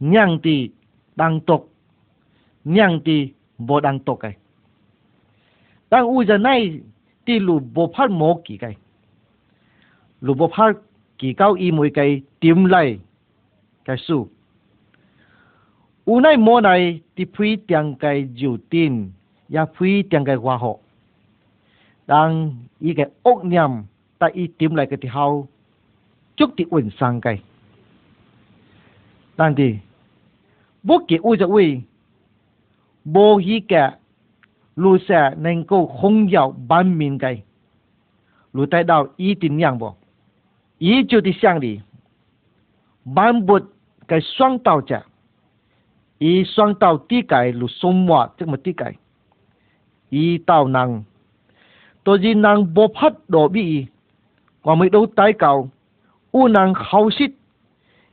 [0.00, 0.68] nhang tì
[1.46, 1.64] tộc
[2.64, 4.32] nhang ti bo dang to kai
[5.90, 6.80] dang u ja nai
[7.26, 8.74] ti lu bo phar mo ki kai
[10.20, 10.72] lu bo phar
[11.18, 12.98] ki kau i moi kai tim lai
[13.86, 14.28] kai su
[16.06, 19.10] u nai mo nai ti phui tiang kai ju tin
[19.48, 20.78] ya phui tiang kai wa ho
[22.08, 23.84] dang i kai ok nyam
[24.18, 25.46] ta i tim lai kai ti hau
[26.36, 27.38] chúc ti uẩn sang kai
[29.38, 29.68] dang ti
[30.82, 31.80] bo ki u ja ui
[33.04, 33.96] vô hi cả
[34.76, 37.42] lu sẽ nên cô không giàu ban miền cái
[38.52, 39.94] lu tại đạo ý tin yang bộ
[40.78, 41.80] ý chú đi sang đi
[43.04, 43.62] ban bột
[44.08, 45.02] cái 双 tàu chả
[46.18, 48.92] ý 双 tàu tí cái lu sông mọt tức mà tí cái
[50.10, 51.02] ý tàu năng
[52.04, 53.86] tôi gì năng bố phát đổ bị
[54.62, 55.68] còn mấy đâu tay cầu
[56.32, 57.30] u năng khâu xít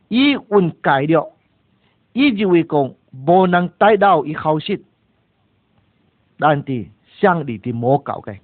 [0.10, 1.32] ý un cải điệu
[2.14, 4.82] ý gì vì cùng 无能带到伊后世，
[6.38, 6.86] 但是
[7.20, 8.36] 向里的莫搞个。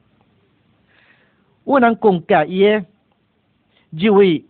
[1.63, 2.85] 我能讲假伊个，
[3.97, 4.45] 就会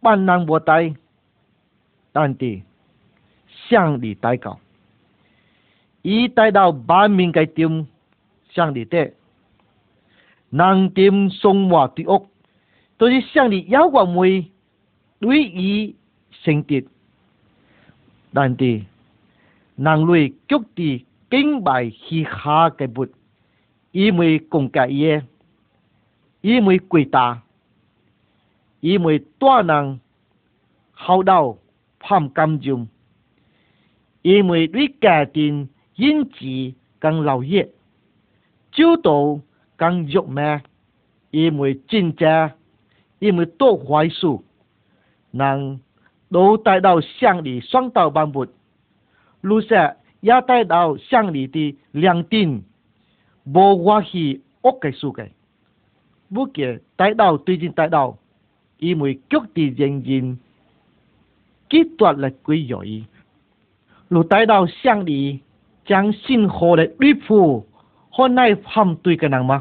[0.00, 0.94] 万人无带，
[2.12, 2.62] 但是
[3.68, 4.60] 向里带搞。
[6.02, 7.86] 伊带到万民个中，
[8.50, 9.14] 向里得，
[10.50, 12.28] 能顶松华的屋，
[12.98, 14.50] 都是向里有话梅，
[15.20, 15.94] 对伊
[16.42, 16.82] 成德，
[18.34, 18.82] 但是。
[19.82, 20.98] nàng lui chúc tì
[21.30, 23.10] kinh bài khi kha cái bụt
[23.92, 25.20] ý mùi cùng cả ye
[26.40, 27.36] ý mùi quỳ ta
[28.80, 29.98] ý mùi toa nàng
[30.92, 31.58] hậu đầu
[32.08, 32.86] phạm cam dùng
[34.22, 35.66] ý mùi đuý cả tin
[35.96, 37.62] yên chỉ càng lâu ye
[38.72, 39.40] chiếu tổ
[39.78, 40.58] càng dục mẹ
[41.30, 42.50] ý mùi chinh cha
[43.18, 44.40] ý mùi tốt hoài su
[45.32, 45.78] nàng
[46.30, 48.48] đổ tại đầu sang đi xoang tàu bang bụt
[49.42, 49.92] lu sẽ
[50.28, 52.62] ya tai dao xiang li ti liang tin
[53.44, 55.30] bo wa hi ok cái su cái,
[56.30, 58.18] bu ke tai dao tuy jin tai dao
[58.78, 60.36] i mui kyok ti jeng jin
[61.70, 63.04] ki tuat la quy yoi
[64.10, 65.38] lu tai dao xiang li
[65.86, 67.64] chẳng xin ho le ri phu
[68.10, 69.60] hôm nay pham tuy cái nàng mà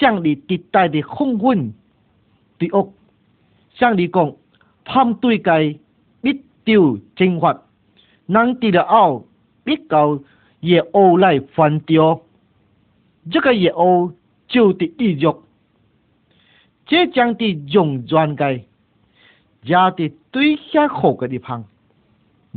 [0.00, 1.72] xiang li tít tai đi không quân
[2.58, 2.88] tùy ốc
[3.80, 4.32] xiang li còn
[4.94, 5.74] pham tuy cái
[6.22, 7.56] biết tiêu chính hoạt
[8.28, 9.22] 能地的奥
[9.64, 10.18] 比较
[10.60, 12.20] 野欧来反掉，
[13.30, 14.12] 这个野欧
[14.48, 15.32] 就的意欲，
[16.86, 18.60] 这将的用转该，
[19.64, 21.64] 家的对下好个地方，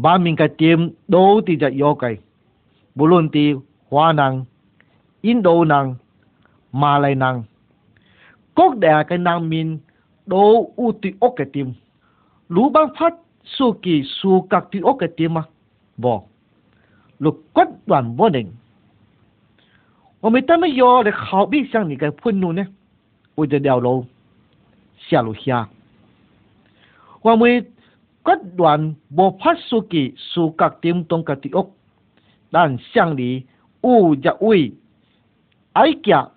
[0.01, 2.17] 把民个点都的在要该，
[2.95, 4.47] 无论的华人、
[5.21, 5.99] 印度人、
[6.71, 7.45] 马来人，
[8.55, 9.79] 各地个难民
[10.27, 11.75] 都有对恶个点，
[12.47, 13.11] 鲁班发。
[13.57, 15.43] suki su các tu ok cái tim mà
[15.99, 16.23] 冇，
[17.17, 18.45] 我果断不能。
[20.21, 22.65] 我未得乜嘢嚟逃避向你嘅愤怒呢？
[23.35, 24.05] 为咗条路，
[24.97, 25.51] 写落去。
[27.21, 27.61] 我未
[28.23, 31.73] 果断冇发书记书决定同个条屋，
[32.49, 33.45] 但向你
[33.81, 34.73] 有几位，
[35.73, 36.29] 挨夹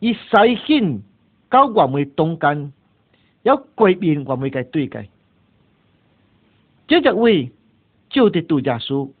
[0.00, 0.20] 以西
[0.66, 1.02] 行
[1.50, 2.72] 交我未同间，
[3.42, 5.06] 有改变我未嘅对嘅，
[6.86, 7.50] 即系会。
[8.10, 9.14] 就得度假书，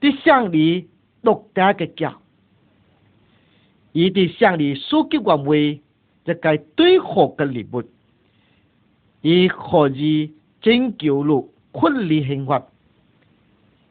[0.00, 0.88] 伫向你
[1.22, 2.20] 落打个脚，
[3.92, 5.80] 伊伫向你送给我妈一
[6.24, 7.82] 个最好的礼物，
[9.22, 12.68] 伊何以拯救了困难生活？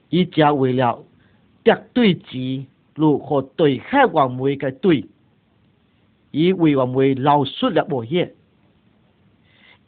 [0.09, 1.03] 伊只为了
[1.63, 2.27] 得对子
[2.95, 5.05] 如何对害我位的对，
[6.34, 8.36] 为我位老说了无爷，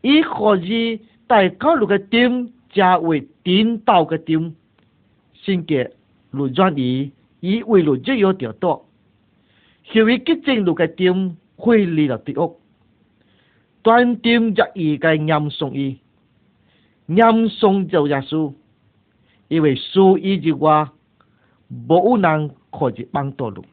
[0.01, 2.53] 伊何以在高楼的顶？
[2.71, 4.55] 作为领导个顶，
[5.33, 5.89] 性格
[6.31, 8.85] 软转移，以为软弱有条多；，
[9.91, 12.59] 行为激进基个顶，会离了要屋，
[13.81, 15.97] 断顶着意的念诵伊，
[17.07, 18.53] 念诵就压苏，
[19.47, 20.93] 因为书一句话，
[21.87, 23.63] 无能可以帮助忙。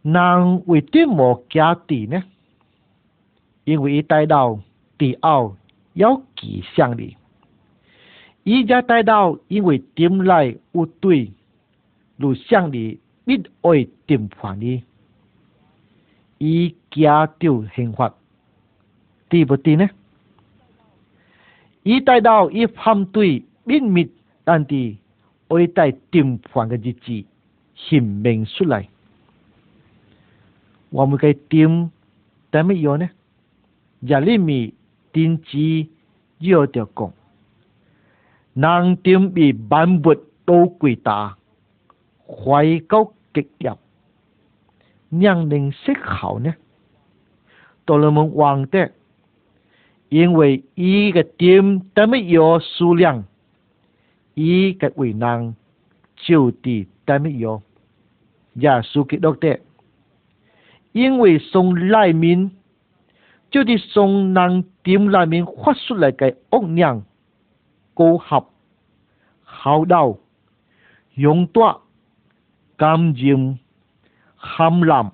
[0.00, 2.22] 人为什么加点呢？
[3.68, 4.58] 因为带到
[4.96, 5.52] 第二
[5.92, 7.14] 有吉祥的。
[8.42, 11.30] 伊家带到因为点来有对
[12.16, 14.82] 路上的你爱点款的，
[16.38, 18.10] 伊家就幸福，
[19.28, 19.90] 对不对呢？
[21.82, 24.10] 伊带到伊反对秘密，
[24.44, 24.98] 但的
[25.48, 27.22] 爱带点款的日子，
[27.74, 28.88] 显明出来。
[30.88, 31.90] 我们该点，
[32.50, 33.10] 但没有呢？
[34.02, 34.74] 亚利米
[35.12, 35.46] 丁子
[36.38, 37.12] 要着讲，
[38.54, 41.36] 人丁比万物都贵大，
[42.24, 43.76] 怀高极有，
[45.10, 46.54] 让人思考呢。
[47.84, 48.92] 多罗门王的，
[50.10, 53.24] 因为伊个点都没有数量，
[54.34, 55.56] 伊个为人
[56.14, 57.60] 就地都没有，
[58.52, 59.58] 也输给多的，
[60.92, 62.52] 因为从赖民。
[63.50, 67.04] 就啲宋人店內面發出嚟嘅惡娘、
[67.94, 68.46] 高合、
[69.64, 70.16] 孝道、
[71.14, 71.80] 勇多、
[72.76, 73.56] 甘佔、
[74.36, 75.12] 含婪、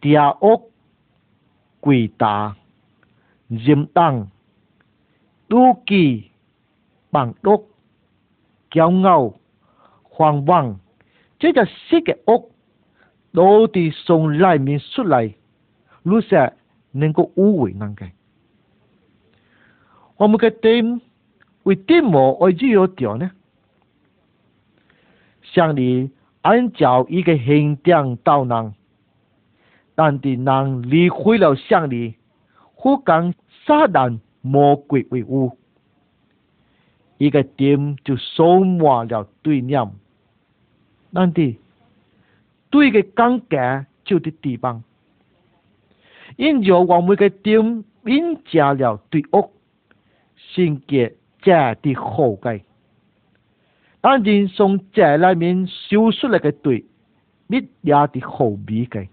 [0.00, 0.62] 嗲惡、
[1.80, 2.54] quỷ tà,
[3.50, 4.26] diêm tăng,
[5.48, 6.22] đu kỳ,
[7.12, 7.60] bằng đốc,
[8.70, 9.34] kéo ngầu,
[10.16, 10.76] hoàng vàng,
[11.40, 12.40] chế là xích cái ốc,
[13.32, 15.34] đô thì sông lại mình xuất lại,
[16.04, 16.48] lúc sẽ
[16.94, 18.12] 能够无为难改。
[20.16, 21.00] 我们个点
[21.64, 23.30] 为点何爱只有条呢？
[25.42, 26.10] 乡里
[26.42, 28.74] 按照一个行当道人，
[29.94, 32.14] 但敌人离开了像你，
[32.76, 33.34] 苦讲
[33.66, 35.56] 杀人魔鬼为恶，
[37.18, 39.92] 一个点就收满了对量，
[41.12, 41.58] 但敌
[42.70, 44.82] 对个刚解就得地方。
[46.36, 49.50] 因着我每个点，因食了对恶，
[50.36, 52.64] 心结才的好解。
[54.00, 56.84] 但人从这里面修出来个对，
[57.46, 59.06] 你也的好美个。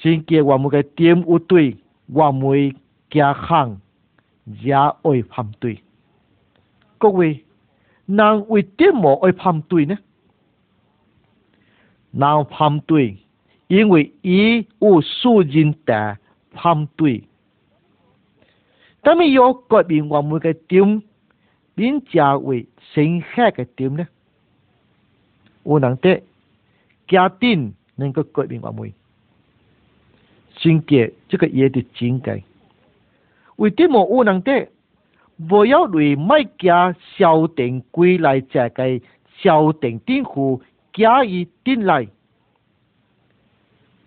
[0.00, 2.74] 心结我每个点有对，我每
[3.10, 3.80] 家行
[4.62, 4.94] 也爱
[5.28, 5.82] 反对。
[6.98, 7.44] 各位，
[8.06, 9.98] 人为什么爱反对呢？
[12.12, 13.18] 人反对。
[13.72, 16.18] 因为伊有私人的
[16.50, 17.24] 反对。
[19.00, 21.02] 但咪有革命我们嘅点，
[21.74, 24.06] 变作为深刻嘅点呢？
[25.64, 26.22] 有能得
[27.08, 28.92] 家庭能够革命我们，
[30.58, 32.44] 境界这个也得境界。
[33.56, 34.68] 为啲冇有能得，
[35.48, 39.00] 不要为卖家小定归来，这个
[39.38, 40.62] 小定定户
[40.92, 42.06] 加以定来。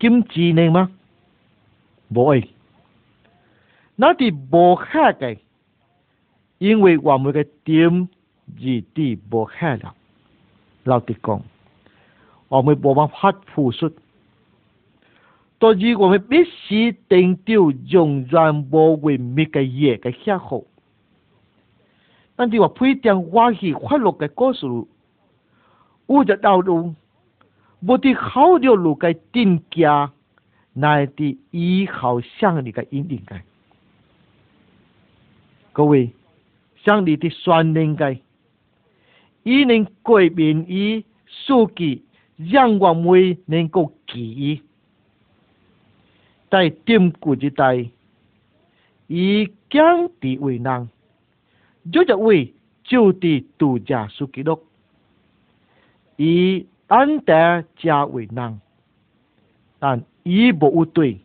[0.00, 0.86] kimchi này mà
[2.10, 2.42] bộ ấy
[3.98, 5.36] nó thì bộ khác cái
[6.60, 8.08] 因为我们嘅点
[8.56, 9.94] 字啲部客啦，
[10.82, 11.40] 老啲讲，
[12.48, 13.88] 我们冇办法付出，
[15.60, 18.28] 但是我们必须定掉用人
[18.72, 20.60] 冇为咩嘅嘢嘅下好。
[22.34, 24.66] 但是我配定我是快乐嘅故事，
[26.08, 26.92] 我就道路。
[27.86, 30.12] 我的好条路该定价，
[30.72, 33.40] 乃的以后向你的引领街。
[35.72, 36.10] 各位，
[36.84, 38.20] 向你的双联街，
[39.44, 42.02] 伊能改变伊数据，
[42.36, 44.60] 让我们能够记忆，
[46.50, 47.88] 在建古一代，
[49.06, 50.88] 伊降低为难，
[51.92, 52.52] 就一位
[52.82, 54.60] 就地度假书记读，
[56.16, 56.66] 以。
[56.88, 58.60] 安得加为难，
[59.78, 61.20] 但伊无有对，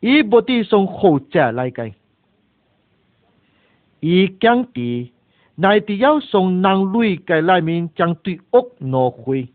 [0.00, 1.90] 伊无抵送后者来个。
[4.00, 5.12] 伊讲的
[5.56, 9.48] 乃伫要送人类个内面将对恶挪回，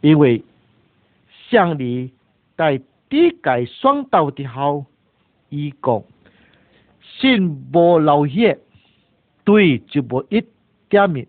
[0.00, 0.40] 因为
[1.50, 2.12] 乡里
[2.56, 4.86] 在底个双刀的后，
[5.48, 6.00] 伊讲
[7.18, 7.42] 信
[7.72, 8.56] 无老血，
[9.42, 10.44] 对就无一
[10.88, 11.26] 点面。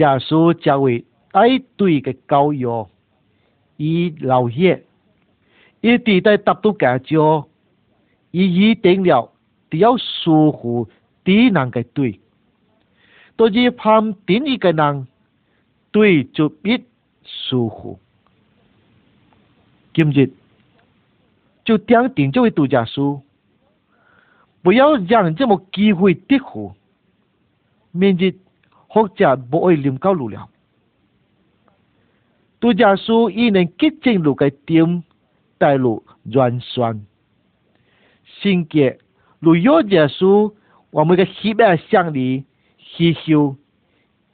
[0.00, 1.42] 耶稣成为带
[1.76, 2.88] 队嘅教育，
[3.76, 4.82] 伊老叶
[5.82, 7.46] 伊伫在大都家招，
[8.30, 9.30] 伊一定了
[9.72, 10.88] 要要疏忽
[11.22, 12.18] 第一嘅队，
[13.36, 15.06] 对是旁顶一个人，
[15.92, 16.82] 队就必
[17.22, 17.98] 疏忽。
[19.92, 20.32] 今日
[21.64, 23.20] 就点定这位度假叔，
[24.62, 26.72] 不要让人这么机会跌乎，
[27.92, 28.32] 明日。
[28.90, 30.50] 或者不爱念高路了，
[32.58, 35.04] 杜家书伊能激进路个点
[35.58, 37.06] 带路软酸。
[38.24, 38.96] 甚格
[39.38, 40.56] 路要加书，
[40.90, 42.44] 我们的血脉生理
[42.80, 43.54] 吸收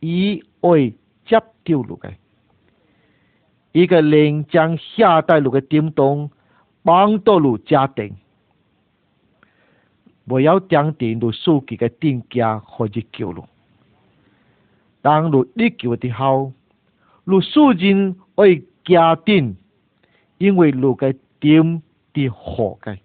[0.00, 0.92] 伊会
[1.26, 2.10] 接掉路个。
[3.72, 6.30] 一个人将下带路个点懂，
[6.82, 8.16] 帮到路家庭，
[10.26, 13.44] 不要降低路数籍个定价和者扣路。
[15.02, 16.52] 当如你叫的好，
[17.24, 19.56] 如素人爱家庭，
[20.38, 21.82] 因为如个点
[22.12, 22.96] 的火个，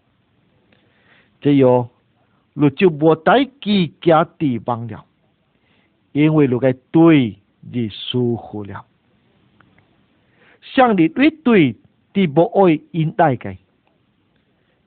[1.42, 1.90] 只样，
[2.54, 5.06] 如就无带几家地方了，
[6.12, 7.36] 因为如个对
[7.72, 8.86] 已疏忽了，
[10.62, 11.76] 像你对对
[12.14, 13.56] 的不爱应待个，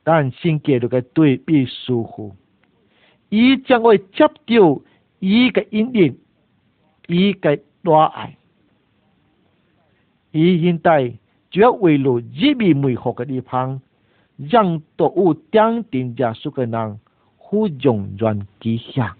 [0.02, 2.34] 但性格的个对必舒服，
[3.30, 4.80] 伊将会接到
[5.20, 6.18] 伊个阴影。
[7.06, 8.34] ý cái đo ai
[10.32, 11.16] ý hiện tại
[11.50, 13.78] chưa vì lộ chỉ bị mùi khổ cái địa phương
[14.38, 16.96] rằng tổ u tiếng tình giả su cái năng
[17.38, 19.16] khu dùng doanh kỳ hạng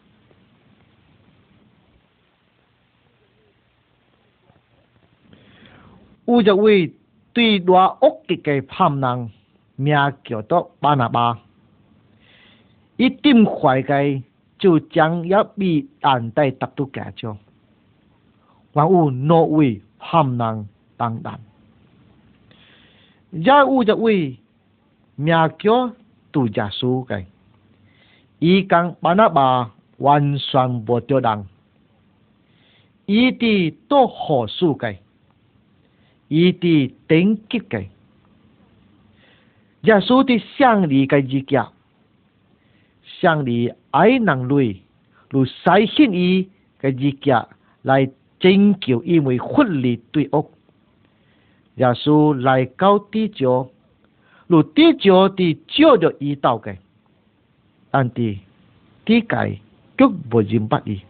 [6.26, 6.89] u giờ vì
[7.35, 9.28] tuy đoa ốc cái cái phạm năng
[9.78, 11.35] nhà kiểu đó ba na ba
[12.97, 14.22] ít tim khoai cái
[14.59, 17.37] chú chẳng yếu bị đàn tay tập tu cả chung
[18.75, 20.64] và u nô uy ham năng
[20.97, 21.39] tăng đàn
[23.33, 24.37] gia u gia uy
[25.16, 25.91] mia kyo
[26.33, 27.27] tu gia su cái
[28.39, 29.64] y càng bà na bà
[29.99, 31.45] hoàn toàn bộ tiêu đằng
[33.07, 34.99] y ti tô hồ su cái
[36.29, 37.89] y ti tính kít cái
[39.83, 41.62] gia su ti sang đi cái gì kia
[43.22, 44.81] sang đi ai năng lui
[45.31, 46.45] lu sai xin y
[46.81, 47.41] cái gì kia
[47.85, 48.07] lại
[48.45, 50.51] 正叫因为法律对恶，
[51.77, 53.73] 耶稣来到地球，
[54.49, 56.77] 如地球的照着伊逃开，
[57.91, 58.39] 安的，
[59.07, 59.59] 地界
[59.97, 61.01] 就唔见不义，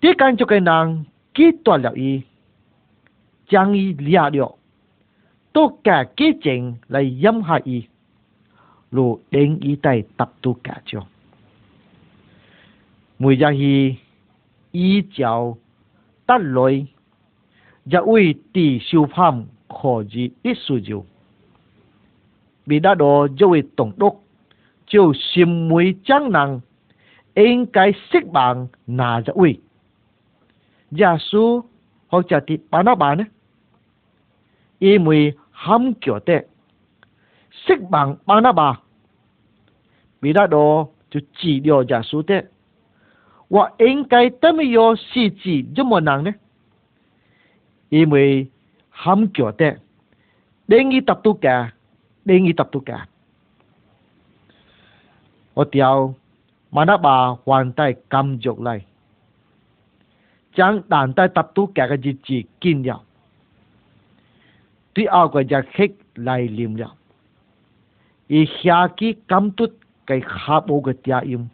[0.00, 1.04] 地界就该当
[1.34, 2.24] 几多留意，
[3.46, 4.56] 将伊压了，
[5.52, 7.86] 多加几钱来饮下伊，
[8.88, 11.06] 如令一代达到界上，
[13.18, 13.98] 每日去。
[14.72, 15.56] ý chào
[16.26, 16.86] ta lôi
[17.86, 19.06] ja ui ti siêu
[20.12, 21.04] gì ít su diu
[22.66, 24.14] bị đã đó joe tổng đốc
[24.86, 26.60] chiều sim muối trắng năng
[27.34, 29.60] in cái xích bằng nà ja ui
[30.90, 31.16] ja
[32.08, 33.18] hoặc chả ti bán nó bán
[34.78, 36.44] ý mùi hâm kiểu tệ
[37.68, 38.72] xích bằng bán nó bà
[40.22, 42.42] bị đã đó chú chỉ điều giả số tệ
[43.50, 46.32] 我应该怎么样设计这么难呢？
[47.88, 48.48] 因为
[48.90, 49.76] 很觉得，
[50.66, 51.72] 另一 tập tu cả,
[52.22, 53.08] 另一 tập tu cả.
[55.54, 56.14] Ở điều
[56.72, 58.84] mà nó bà hoàn tay cầm dục lại.
[60.54, 63.02] Chẳng đàn tay tập tu cả cái gì chỉ kinh nhau.
[64.94, 66.94] Tuy cái giá khích lại liềm nhau.
[68.26, 69.14] Ý khá kì
[70.06, 71.46] cái khá bố cái tia im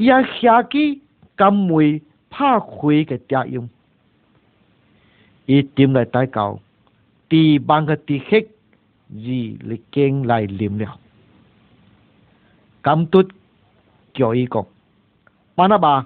[0.00, 0.98] ia xia ki
[1.36, 3.66] cầm mùi pha khuy cái tia yum
[5.46, 6.60] y lại tai cầu
[7.28, 8.56] ti bang cái ti khích
[9.10, 10.96] gì lì kênh lại liềm liao
[12.82, 13.26] cầm tút
[14.14, 14.46] kiểu y
[15.56, 16.04] bà na bà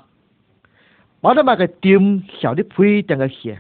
[1.23, 3.57] bà na bà cái tìm xảo đi phui chẳng cái xìa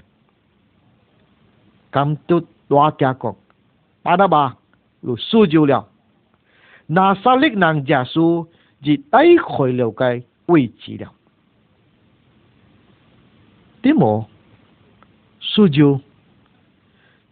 [1.91, 3.37] cầm tút đoa tia cọc
[4.05, 4.55] bà na bà
[5.03, 5.66] lù su jiu
[6.89, 8.47] na sao lích nàng giả su
[8.85, 11.12] 己大概了解位置了。
[13.82, 14.26] 的么？
[15.41, 16.01] 苏州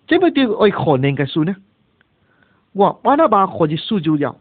[0.06, 1.44] 这把那把南的苏
[4.00, 4.38] 州了。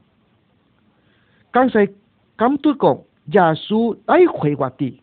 [1.52, 1.88] 刚才
[2.36, 2.98] 刚都讲
[3.34, 5.02] 耶稣带海我的，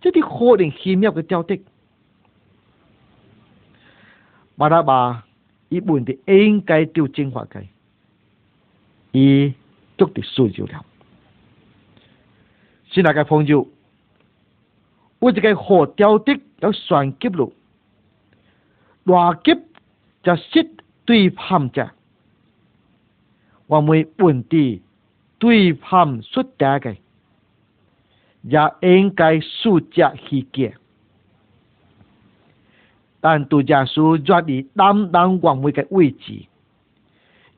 [0.00, 1.56] 这的可能奇妙个雕刻，
[4.56, 5.24] 把它把
[5.68, 7.60] 一部分应该就精华的，
[9.50, 9.63] 二。
[9.98, 10.84] 足哋需要了。
[12.90, 13.66] 先大家朋友，
[15.18, 17.50] 我这个河钓的要双级了，
[19.04, 19.60] 大级
[20.22, 20.68] 就适
[21.04, 21.90] 对盘者，
[23.66, 24.82] 我们本地
[25.38, 26.96] 对盘出大的，
[28.42, 30.76] 也应该舒只稀结，
[33.20, 36.44] 但都系舒住啲担当岗位嘅位置。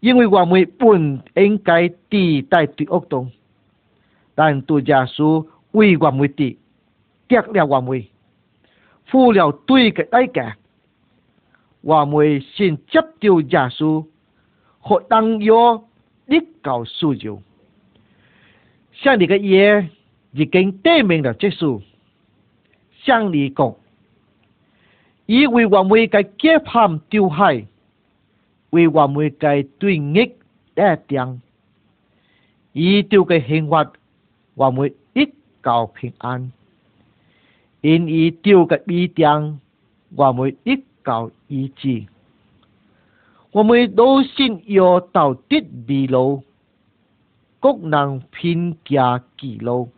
[0.01, 3.31] 因为我们本应该地代对恶动，
[4.35, 6.59] 但杜家书为我们地
[7.29, 8.05] 跌了我们，
[9.07, 10.57] 付了对的代价。
[11.81, 14.05] 我们先接受耶稣，
[14.81, 15.53] 和当约
[16.27, 17.41] 立告诉就，
[18.93, 19.89] 像你个爷，
[20.33, 21.81] 已经对明了这稣，
[23.05, 23.73] 像你讲，
[25.27, 27.65] 因为我们该接盼丢海。
[28.73, 30.01] vì hòa mười cái tuy
[30.77, 31.39] đã tiếng
[32.73, 33.89] ý tiêu cái hình hoạt
[34.57, 35.29] hòa mười ít
[35.63, 36.49] cầu bình an
[37.81, 39.57] in ý tiêu cái bi tiếng
[40.17, 42.03] hòa mười ít cầu ý chí
[43.53, 46.43] hòa mười đô xin yêu tàu tiết bì lâu
[47.61, 49.07] cốc năng pin kia
[49.39, 49.91] kỳ lâu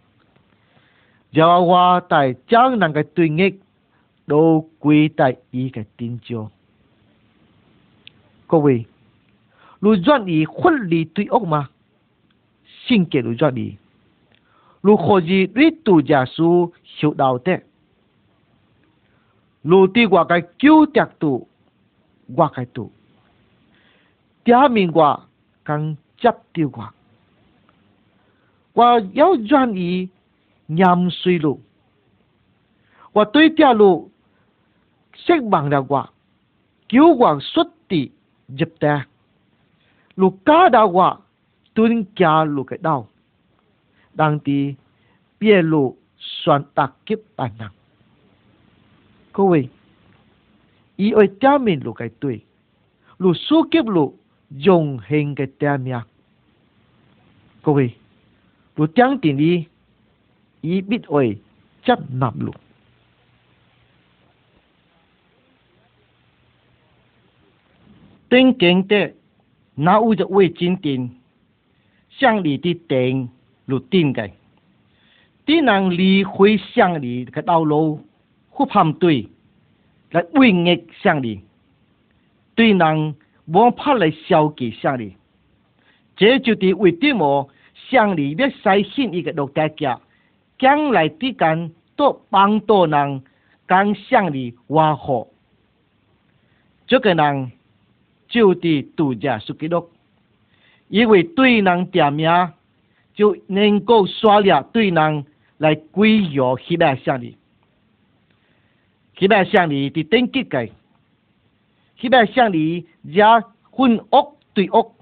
[1.32, 3.54] giờ hòa tại trang năng cái tuy nghịch
[4.26, 5.08] đô quy
[5.50, 6.50] ý cái tin chiều
[8.48, 8.86] 各位，
[9.80, 11.68] 我愿意分离对恶吗？
[12.86, 13.78] 性格我愿意。
[14.80, 17.60] 如何以对大家书修道德，
[19.60, 21.46] 我对我界救得度，
[22.34, 22.90] 我界多，
[24.46, 25.28] 下面话
[25.66, 26.94] 讲执着话，
[28.72, 28.82] 我
[29.12, 30.08] 要愿意
[30.68, 31.60] 饮水路，
[33.12, 34.10] 我对条路
[35.12, 36.08] 失望了我，
[36.88, 38.10] 就往说的。
[38.48, 39.06] giúp ta
[40.16, 41.14] lúc cá đào quá,
[41.74, 43.08] tuân kia lúc cái đào
[44.14, 44.74] đang đi
[45.40, 47.72] bia lụ soạn tạc kiếp bản năng
[49.32, 49.68] cô vị,
[50.96, 52.40] ý ơi cha mình lúc cái tuổi
[53.18, 54.14] lúc số kiếp lụ
[54.50, 56.06] dùng hình cái ta miạc
[57.62, 57.90] cô vị,
[58.76, 59.64] lúc tiếng tình đi
[60.60, 61.36] ý biết ơi
[61.84, 62.54] chấp nạp lục
[68.30, 69.10] 顶经的，
[69.74, 71.16] 那为十位尊顶，
[72.10, 73.26] 向你的电，
[73.64, 74.28] 路顶个，
[75.46, 76.30] 只能离开
[76.74, 78.06] 向你的道路，
[78.50, 79.26] 护航对，
[80.10, 81.42] 来威压向你，
[82.54, 83.14] 对人
[83.46, 85.16] 无怕来消极向你，
[86.16, 87.48] 这就是为什么
[87.88, 89.98] 向你要使信一个落大家，
[90.58, 93.22] 将来之间都帮到人
[93.66, 95.30] 跟向你和谐，
[96.86, 97.52] 这个人。
[98.28, 99.90] 就地堵截是几多？
[100.88, 102.30] 因为对人点名
[103.14, 105.26] 就能够刷了对人
[105.56, 107.36] 来归约起来乡里。
[109.16, 110.72] 起来乡里伫等级界，
[112.00, 113.24] 起来乡里也
[113.76, 114.92] 分屋对屋，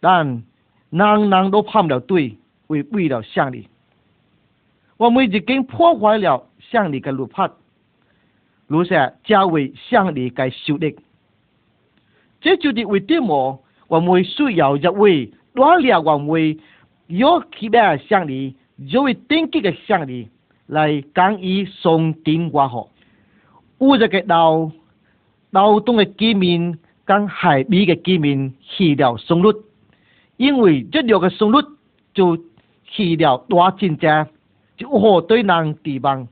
[0.00, 0.42] 但
[0.90, 2.38] 人人都判了对，
[2.68, 3.68] 为为了乡里。
[4.96, 7.50] 我们已经破坏了乡里个路法，
[8.66, 10.94] 如下交为乡里个修炼。
[12.40, 13.58] 这就是为什么
[13.88, 16.58] 我们需要一位锻炼我们
[17.08, 20.28] 有起码想力，有为定期的想力
[20.66, 22.86] 来讲以松定化学。
[23.80, 24.70] 有一个劳
[25.50, 29.48] 劳动的居民跟海边的居民去了松率，
[30.36, 31.58] 因为这两个松率
[32.14, 32.36] 就
[32.84, 34.26] 去了大真正，
[34.76, 36.28] 就好对人地方。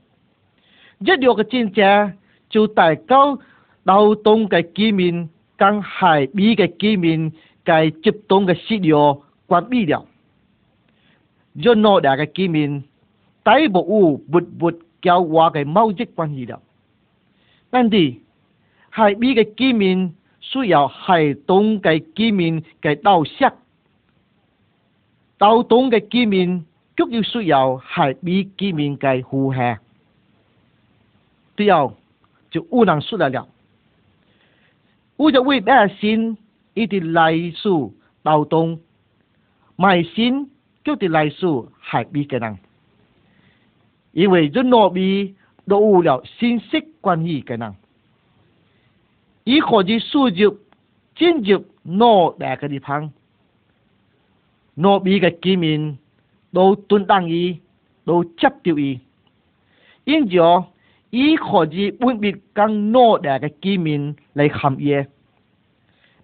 [1.04, 2.12] 这两个真正
[2.50, 3.38] 就带到
[3.82, 5.28] 劳动的居民。
[5.58, 7.32] 将海边嘅居民
[7.64, 10.06] 该接端嘅石油关闭了，
[11.54, 12.82] 闹两个居民
[13.44, 16.60] 再部无没法交往嘅贸易关系了。
[17.70, 17.96] 但此，
[18.90, 23.50] 海边嘅居民需要海东嘅居民嘅到食，
[25.38, 26.64] 到东嘅居民
[26.96, 29.80] 就要需要海边居民嘅呼下。
[31.56, 31.96] 这后
[32.50, 33.48] 就有人说了了。
[35.18, 36.36] 乌就为咩心
[36.74, 38.78] 伊啲内数流动
[39.76, 40.50] 卖心
[40.84, 42.58] 叫啲来数下边嘅人，
[44.12, 45.34] 因为这那边
[45.66, 47.74] 都有了信息管理功能，
[49.44, 50.58] 伊可以输入、
[51.16, 53.12] 进入的来个地方，
[54.74, 55.98] 诺边嘅居民
[56.52, 57.60] 都蹲当伊，
[58.04, 59.00] 都接到伊，
[60.04, 60.64] 因就。
[61.10, 65.06] 以可以分别跟奴隶的见面来行业，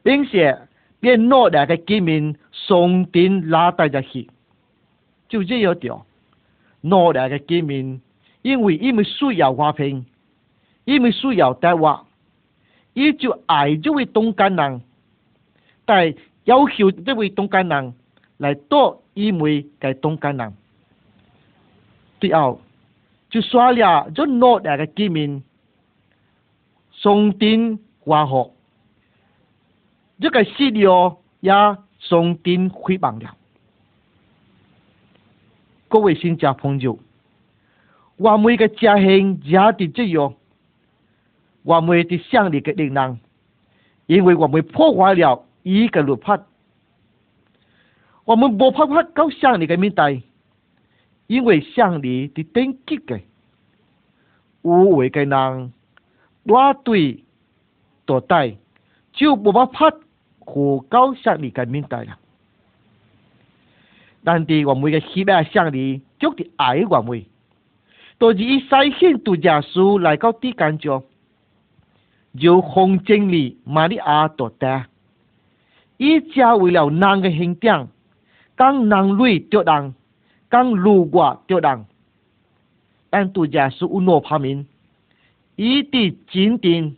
[0.03, 0.59] 并且，
[1.01, 4.29] 俾诺隶的见面送天拉带家去，
[5.29, 6.05] 就这样条，
[6.81, 8.01] 诺隶的见面，
[8.43, 10.05] 因为因为需要和平，
[10.85, 12.05] 因为需要对话，
[12.95, 14.83] 伊就爱这位东家人，
[15.85, 16.13] 但
[16.45, 17.95] 要求这位东家人
[18.37, 20.53] 来多伊面的东家人，
[22.19, 22.57] 第二。
[23.33, 25.43] 就刷了，就落来个地面，
[26.91, 28.53] 松顶滑落，
[30.21, 31.51] 这个雪地哦也
[31.99, 33.35] 松顶开崩了。
[35.89, 36.99] 各位新加朋友，
[38.19, 40.35] 我们的家乡也变这样，
[41.63, 43.21] 我们的乡里的人民，
[44.09, 46.39] 因为我们破坏了伊个绿发，
[48.27, 50.21] 我们无保护到乡里的面态。
[51.33, 53.19] 因为上帝伫顶级个，
[54.61, 55.73] 有为个人，
[56.43, 57.25] 我对
[58.05, 58.55] 倒带
[59.15, 59.91] 就无办法
[60.41, 62.19] 互到上帝个面带啦。
[64.23, 67.25] 咱伫我们个希腊上帝，就伫爱我们，
[68.19, 71.03] 都是伊筛选独家书来到地干上，
[72.33, 74.87] 由红经理玛利亚倒带，
[75.97, 77.89] 伊家为了人个形象，
[78.55, 79.95] 讲人类着人。
[80.53, 81.87] 讲路过对堂，
[83.09, 84.67] 但度家叔吴老排名，
[85.57, 86.95] 伊的亲丁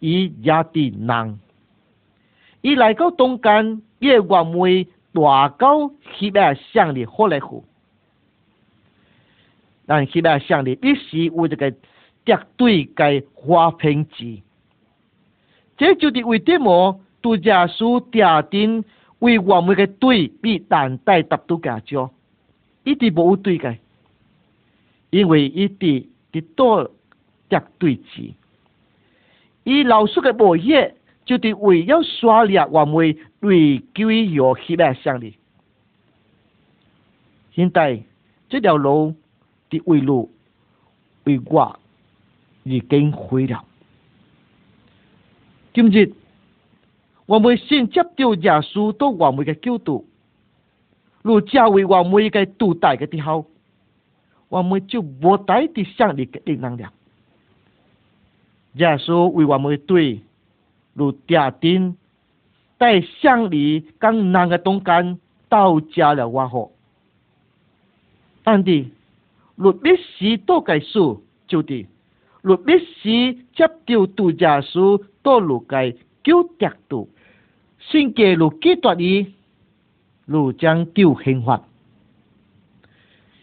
[0.00, 1.38] 伊也的人。
[2.62, 7.66] 伊来到东干，伊为黄梅大搞黑白相的好来户，
[9.84, 11.70] 但黑白相的必须有一个
[12.24, 14.38] 绝对个花瓶子，
[15.76, 18.86] 这就是为什么度家叔家庭
[19.18, 22.10] 为我们个队比等待达到个家。
[22.84, 23.76] 一直无对个，
[25.10, 26.90] 因为一直得多
[27.48, 28.32] 掉对峙，
[29.64, 32.94] 伊老叔个物业就伫了绕沙粒，我们
[33.40, 35.34] 回归药黑白相哩。
[37.52, 38.00] 现在
[38.48, 39.14] 这条路
[39.68, 40.30] 的围路、
[41.24, 41.78] 为挂
[42.62, 43.64] 已经毁了。
[45.74, 46.12] 今日
[47.26, 50.07] 我们先接到耶稣到我们的教度。
[51.28, 53.44] 陆家伟，话我们应该都带个地方，话
[54.48, 56.90] 我们就无带的乡里个云南了。
[58.78, 60.18] 家说为我们对，
[60.94, 61.94] 如家庭
[62.78, 65.18] 带乡里刚那个东干
[65.50, 66.70] 到家了，我好。
[68.44, 68.90] 安迪，
[69.56, 71.14] 陆必须多介绍，
[71.46, 71.86] 就的。
[72.40, 72.72] 陆必
[73.02, 75.92] 须接到度家属多陆家
[76.24, 77.06] 九点多，
[77.78, 79.34] 先给陆记住伊。
[80.28, 81.66] 路将丢硬化，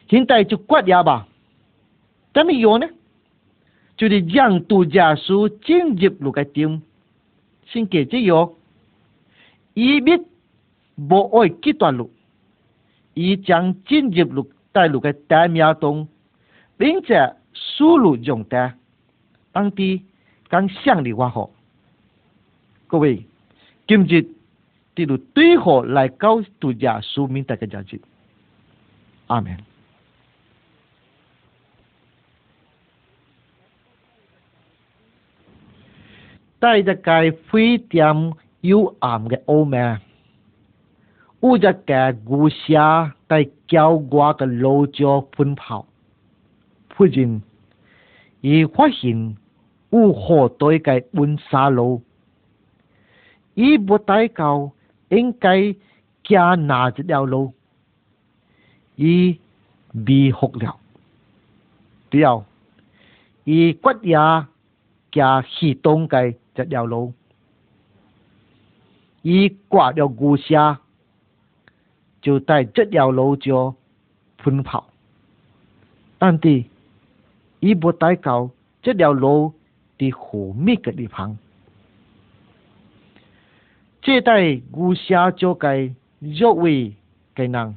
[0.08, 1.28] 现在就刮下吧。
[2.32, 2.88] 怎么用呢？
[3.98, 6.84] 就是让杜家书进入路的顶，
[7.68, 8.54] 先给这药，
[9.74, 10.24] 以免
[11.10, 12.12] 不碍几段路。
[13.16, 16.08] 伊将进入路带路的大苗种，
[16.78, 18.74] 并且输入用的，
[19.52, 20.04] 当地
[20.52, 21.50] 讲乡的话好，
[22.88, 23.26] 各位，
[23.88, 24.35] 今日。
[24.96, 28.02] 滴路对好来搞大家书明大家记。
[29.28, 29.58] 阿门。
[36.62, 39.78] 在一个非常幽暗的屋内，
[41.41, 45.86] 有一个乌鸦在焦瓜的炉角奔跑，
[46.96, 47.39] 忽然，
[48.41, 49.36] 伊发现
[49.91, 52.02] 有好多嘅温沙炉，
[53.56, 54.72] 伊无大叫。
[55.10, 55.76] 应该
[56.24, 57.53] 加哪一条路，
[58.95, 59.39] 伊
[59.91, 60.78] 迷糊了。
[62.10, 62.45] 对哦，
[63.43, 64.14] 伊骨也
[65.12, 67.14] 加向东嘅这条路，
[69.22, 70.80] 伊刮了乌沙，
[72.22, 73.76] 就在这条路就
[74.38, 74.88] 奔跑。
[76.18, 76.64] 但是，
[77.60, 78.49] 伊不带到
[78.82, 79.53] 这条路
[79.99, 81.38] 的后面个地方。
[84.06, 86.93] 借代无下作计，若为
[87.36, 87.76] 艰人，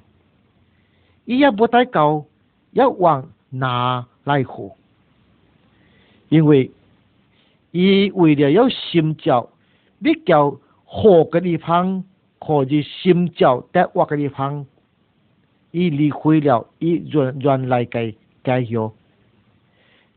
[1.24, 2.26] 伊也无太高，
[2.72, 4.70] 要往哪来何？
[6.28, 6.70] 因为
[7.70, 9.48] 伊为了要寻找
[10.02, 10.50] 比较
[10.84, 12.04] 好的地方，
[12.38, 14.66] 可者寻找得沃的地方，
[15.70, 18.14] 伊离开了伊原原来的
[18.44, 18.92] 家乡，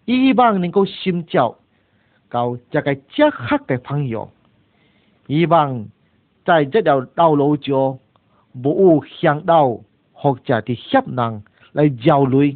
[0.03, 1.57] 伊希望能够寻找
[2.29, 4.29] 到这个结合的朋友，
[5.27, 5.87] 伊望。
[6.45, 7.69] 在这条道路上，
[8.61, 9.79] 有想到
[10.11, 12.55] 或者的行人来交流，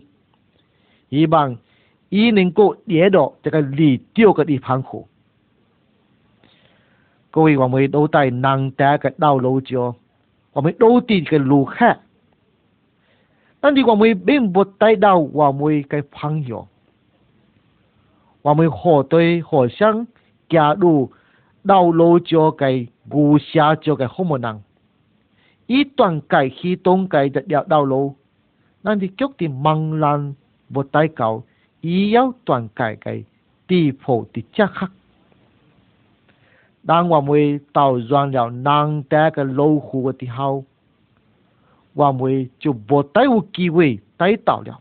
[1.09, 1.57] 希望
[2.09, 5.07] 伊能够解到这个旅游个一方苦。
[7.31, 9.95] 各位，我们都在难得个道路上，
[10.53, 11.99] 我们都在个路上，
[13.59, 16.67] 但是我们并不带到我们个朋友，
[18.41, 20.07] 我们何队何生
[20.49, 21.11] 加入
[21.67, 22.65] 道路上个。
[23.09, 24.61] ngu xa cho cái không một năng
[25.67, 28.15] ý toàn cái khi tôn cái đã đeo đau lâu
[28.83, 29.31] nên thì chốc
[29.95, 30.33] lan
[30.69, 31.43] một tay cầu
[31.81, 32.33] ý yếu
[32.75, 33.23] cái cái
[33.67, 34.91] tì phổ chắc khắc
[36.83, 40.63] đang qua mùi tàu doan đào năng té cái lâu khu của tì hao
[41.95, 44.79] qua mùi chụp bộ tay u kỳ quỷ tay tàu đào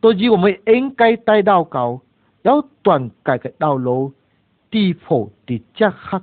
[0.00, 2.00] tôi chỉ có mấy anh cái tay đau cầu
[2.42, 2.60] yếu
[5.74, 6.22] chắc khắc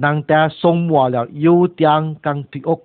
[0.00, 2.78] nàng ta sống mùa là yêu thương càng tùy ốc.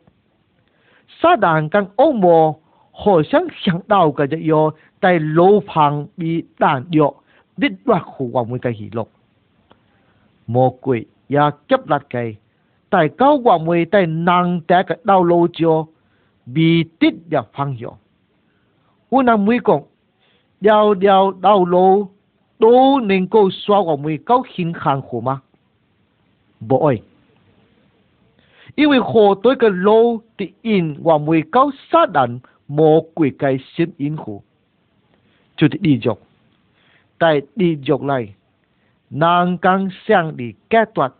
[1.21, 2.53] Sa đàn càng ốc mùa,
[2.91, 7.13] hồ sáng sáng đạo cả dạy yô, tại lô phòng bị đàn yô,
[7.57, 9.07] đít đoạt khu quả mùi cái hỷ lộc.
[10.47, 12.35] Mô quỷ, ya chấp lạt cái,
[12.89, 15.85] tại cao quả mùi tại nàng ta cái đạo lô chô,
[16.45, 17.93] bị tít ya phang yô.
[19.09, 19.83] U nàng mùi gọng,
[20.61, 22.07] đào đào đạo lô,
[22.59, 25.37] đô nên cô xóa vọng mùi cao hình kháng khu mà.
[26.67, 27.01] 不爱，
[28.75, 34.43] 因为河对个路的因还未够杀人魔鬼界吸引乎，
[35.57, 36.01] 就地狱，
[37.17, 38.21] 但地狱来
[39.09, 41.11] 人间想的解脱，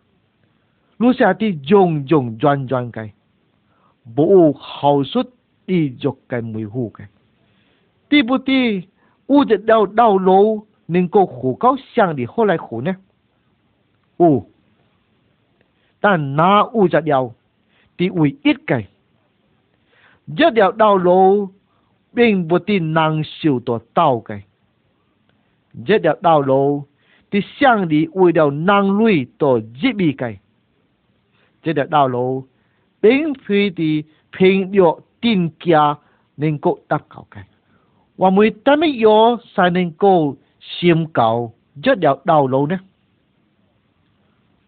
[0.98, 3.12] 留下的重重转转界，
[4.14, 5.22] 不好说
[5.66, 6.08] 地狱界
[6.54, 7.06] 维护嘅，
[8.08, 8.88] 对不对？
[9.26, 12.96] 我哋到到路能够活到想的，后来活呢？
[14.18, 14.46] 哦。
[16.06, 17.32] ta na u giật dạ đèo
[17.98, 18.86] thì ui ít cái
[20.26, 21.48] giật đèo đau lô
[22.12, 24.42] bên bộ tì nàng siêu tổ tàu cái
[25.74, 26.82] giật đèo đau lô
[27.30, 30.38] thì sang đi ui đèo nàng lui tổ dịp bị cái
[31.64, 32.42] giật dạ đèo đau lô
[33.02, 34.02] bên phi thì
[34.38, 35.80] phình điệu tin kia
[36.36, 37.44] nên cậu tắc cầu cái
[38.16, 41.54] và mới tâm ý yo sai nên cô xiêm cầu
[41.84, 42.78] giật đèo đau lô nữa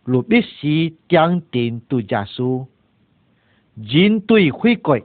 [0.09, 2.67] 路必须将定度假书，
[3.75, 5.05] 人队回归。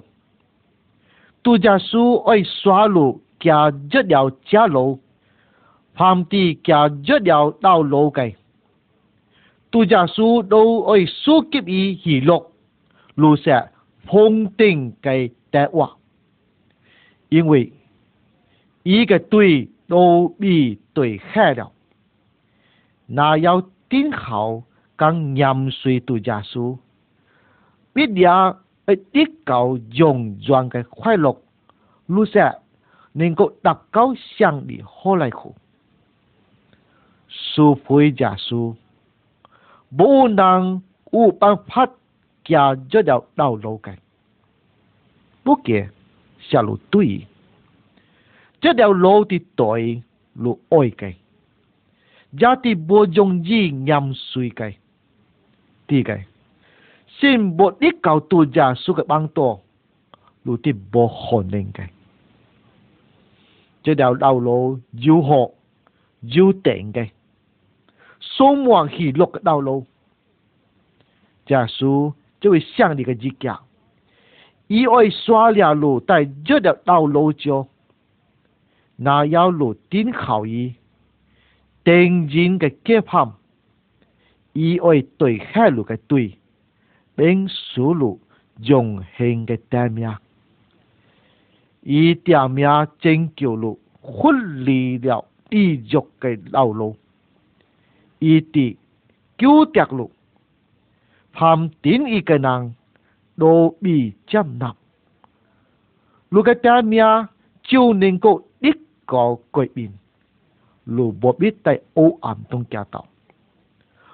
[1.44, 5.02] 度假书爱刷路，加出了岔路，
[5.94, 8.38] 旁地加出了道路计。
[9.72, 12.46] 度假书都爱书给伊记录，
[13.16, 13.72] 留下
[14.06, 15.98] 封顶给电话，
[17.28, 17.74] 因为
[18.84, 21.74] 伊个队都被队害了，
[23.06, 24.64] 那要顶好。
[25.04, 26.78] kang nham suy tu gia su
[27.96, 28.34] biết dia
[28.86, 31.38] ấy tiếc cầu dùng doan cái khoai lộc
[32.08, 32.52] lu xe
[33.14, 35.54] nên cậu đặt cao sang đi hô lại khổ
[37.30, 38.76] su phui gia su
[39.92, 40.80] bố nàng
[41.12, 41.90] u ban phát
[42.46, 42.58] kia
[42.90, 43.98] cho đạo đau lâu cái
[45.46, 45.88] bố kia
[46.50, 47.26] xa lu tùy
[48.62, 50.02] cho đạo lâu thì tội
[50.36, 51.18] lu ôi cái
[52.32, 54.78] giá thì bố dùng gì nhằm suy cái
[55.88, 56.24] ti cái
[57.22, 59.60] xin bộ đi cầu tu già su cái băng tổ
[60.46, 61.88] lu ti bộ hồn lên cái
[63.84, 65.54] chế đào đào lô du hộ
[66.22, 67.12] du tẹn cái
[68.22, 69.84] số muang hỉ lộc cái đào lô
[71.50, 73.58] già su chế bị sang đi cái gì cả
[74.68, 77.66] ý ơi xóa lia lô tại chế đào đào lô cho
[78.98, 80.72] na yao lô tin khảo ý
[81.84, 83.30] tên jin cái kép hầm
[84.54, 86.34] ý ôi tuổi khai lù cái tuổi
[87.18, 88.20] bên số lù
[88.60, 90.10] dùng hình cái tay mía
[91.84, 92.70] ý tay mía
[93.02, 96.96] trên kiểu lù khuất lì liệu đi dục cái đầu lù
[98.20, 98.74] ý tì
[99.38, 100.10] cứu tiệt lù
[101.40, 102.72] phạm tín ý cái nàng
[103.38, 104.76] đồ bị chăm nặng
[106.32, 107.06] lù cái tay mía
[107.64, 109.92] chiêu nên cô đích có quậy bình
[110.86, 113.06] lù bộ biết tại ô ẩm trong kia tàu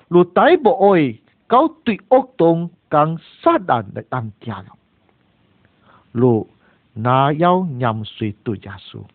[0.10, 4.57] lu tai bo oi kau tui ok tong kang sa dan da tam kia
[6.20, 6.34] lu
[6.95, 9.05] na yao nyam sui tu ja su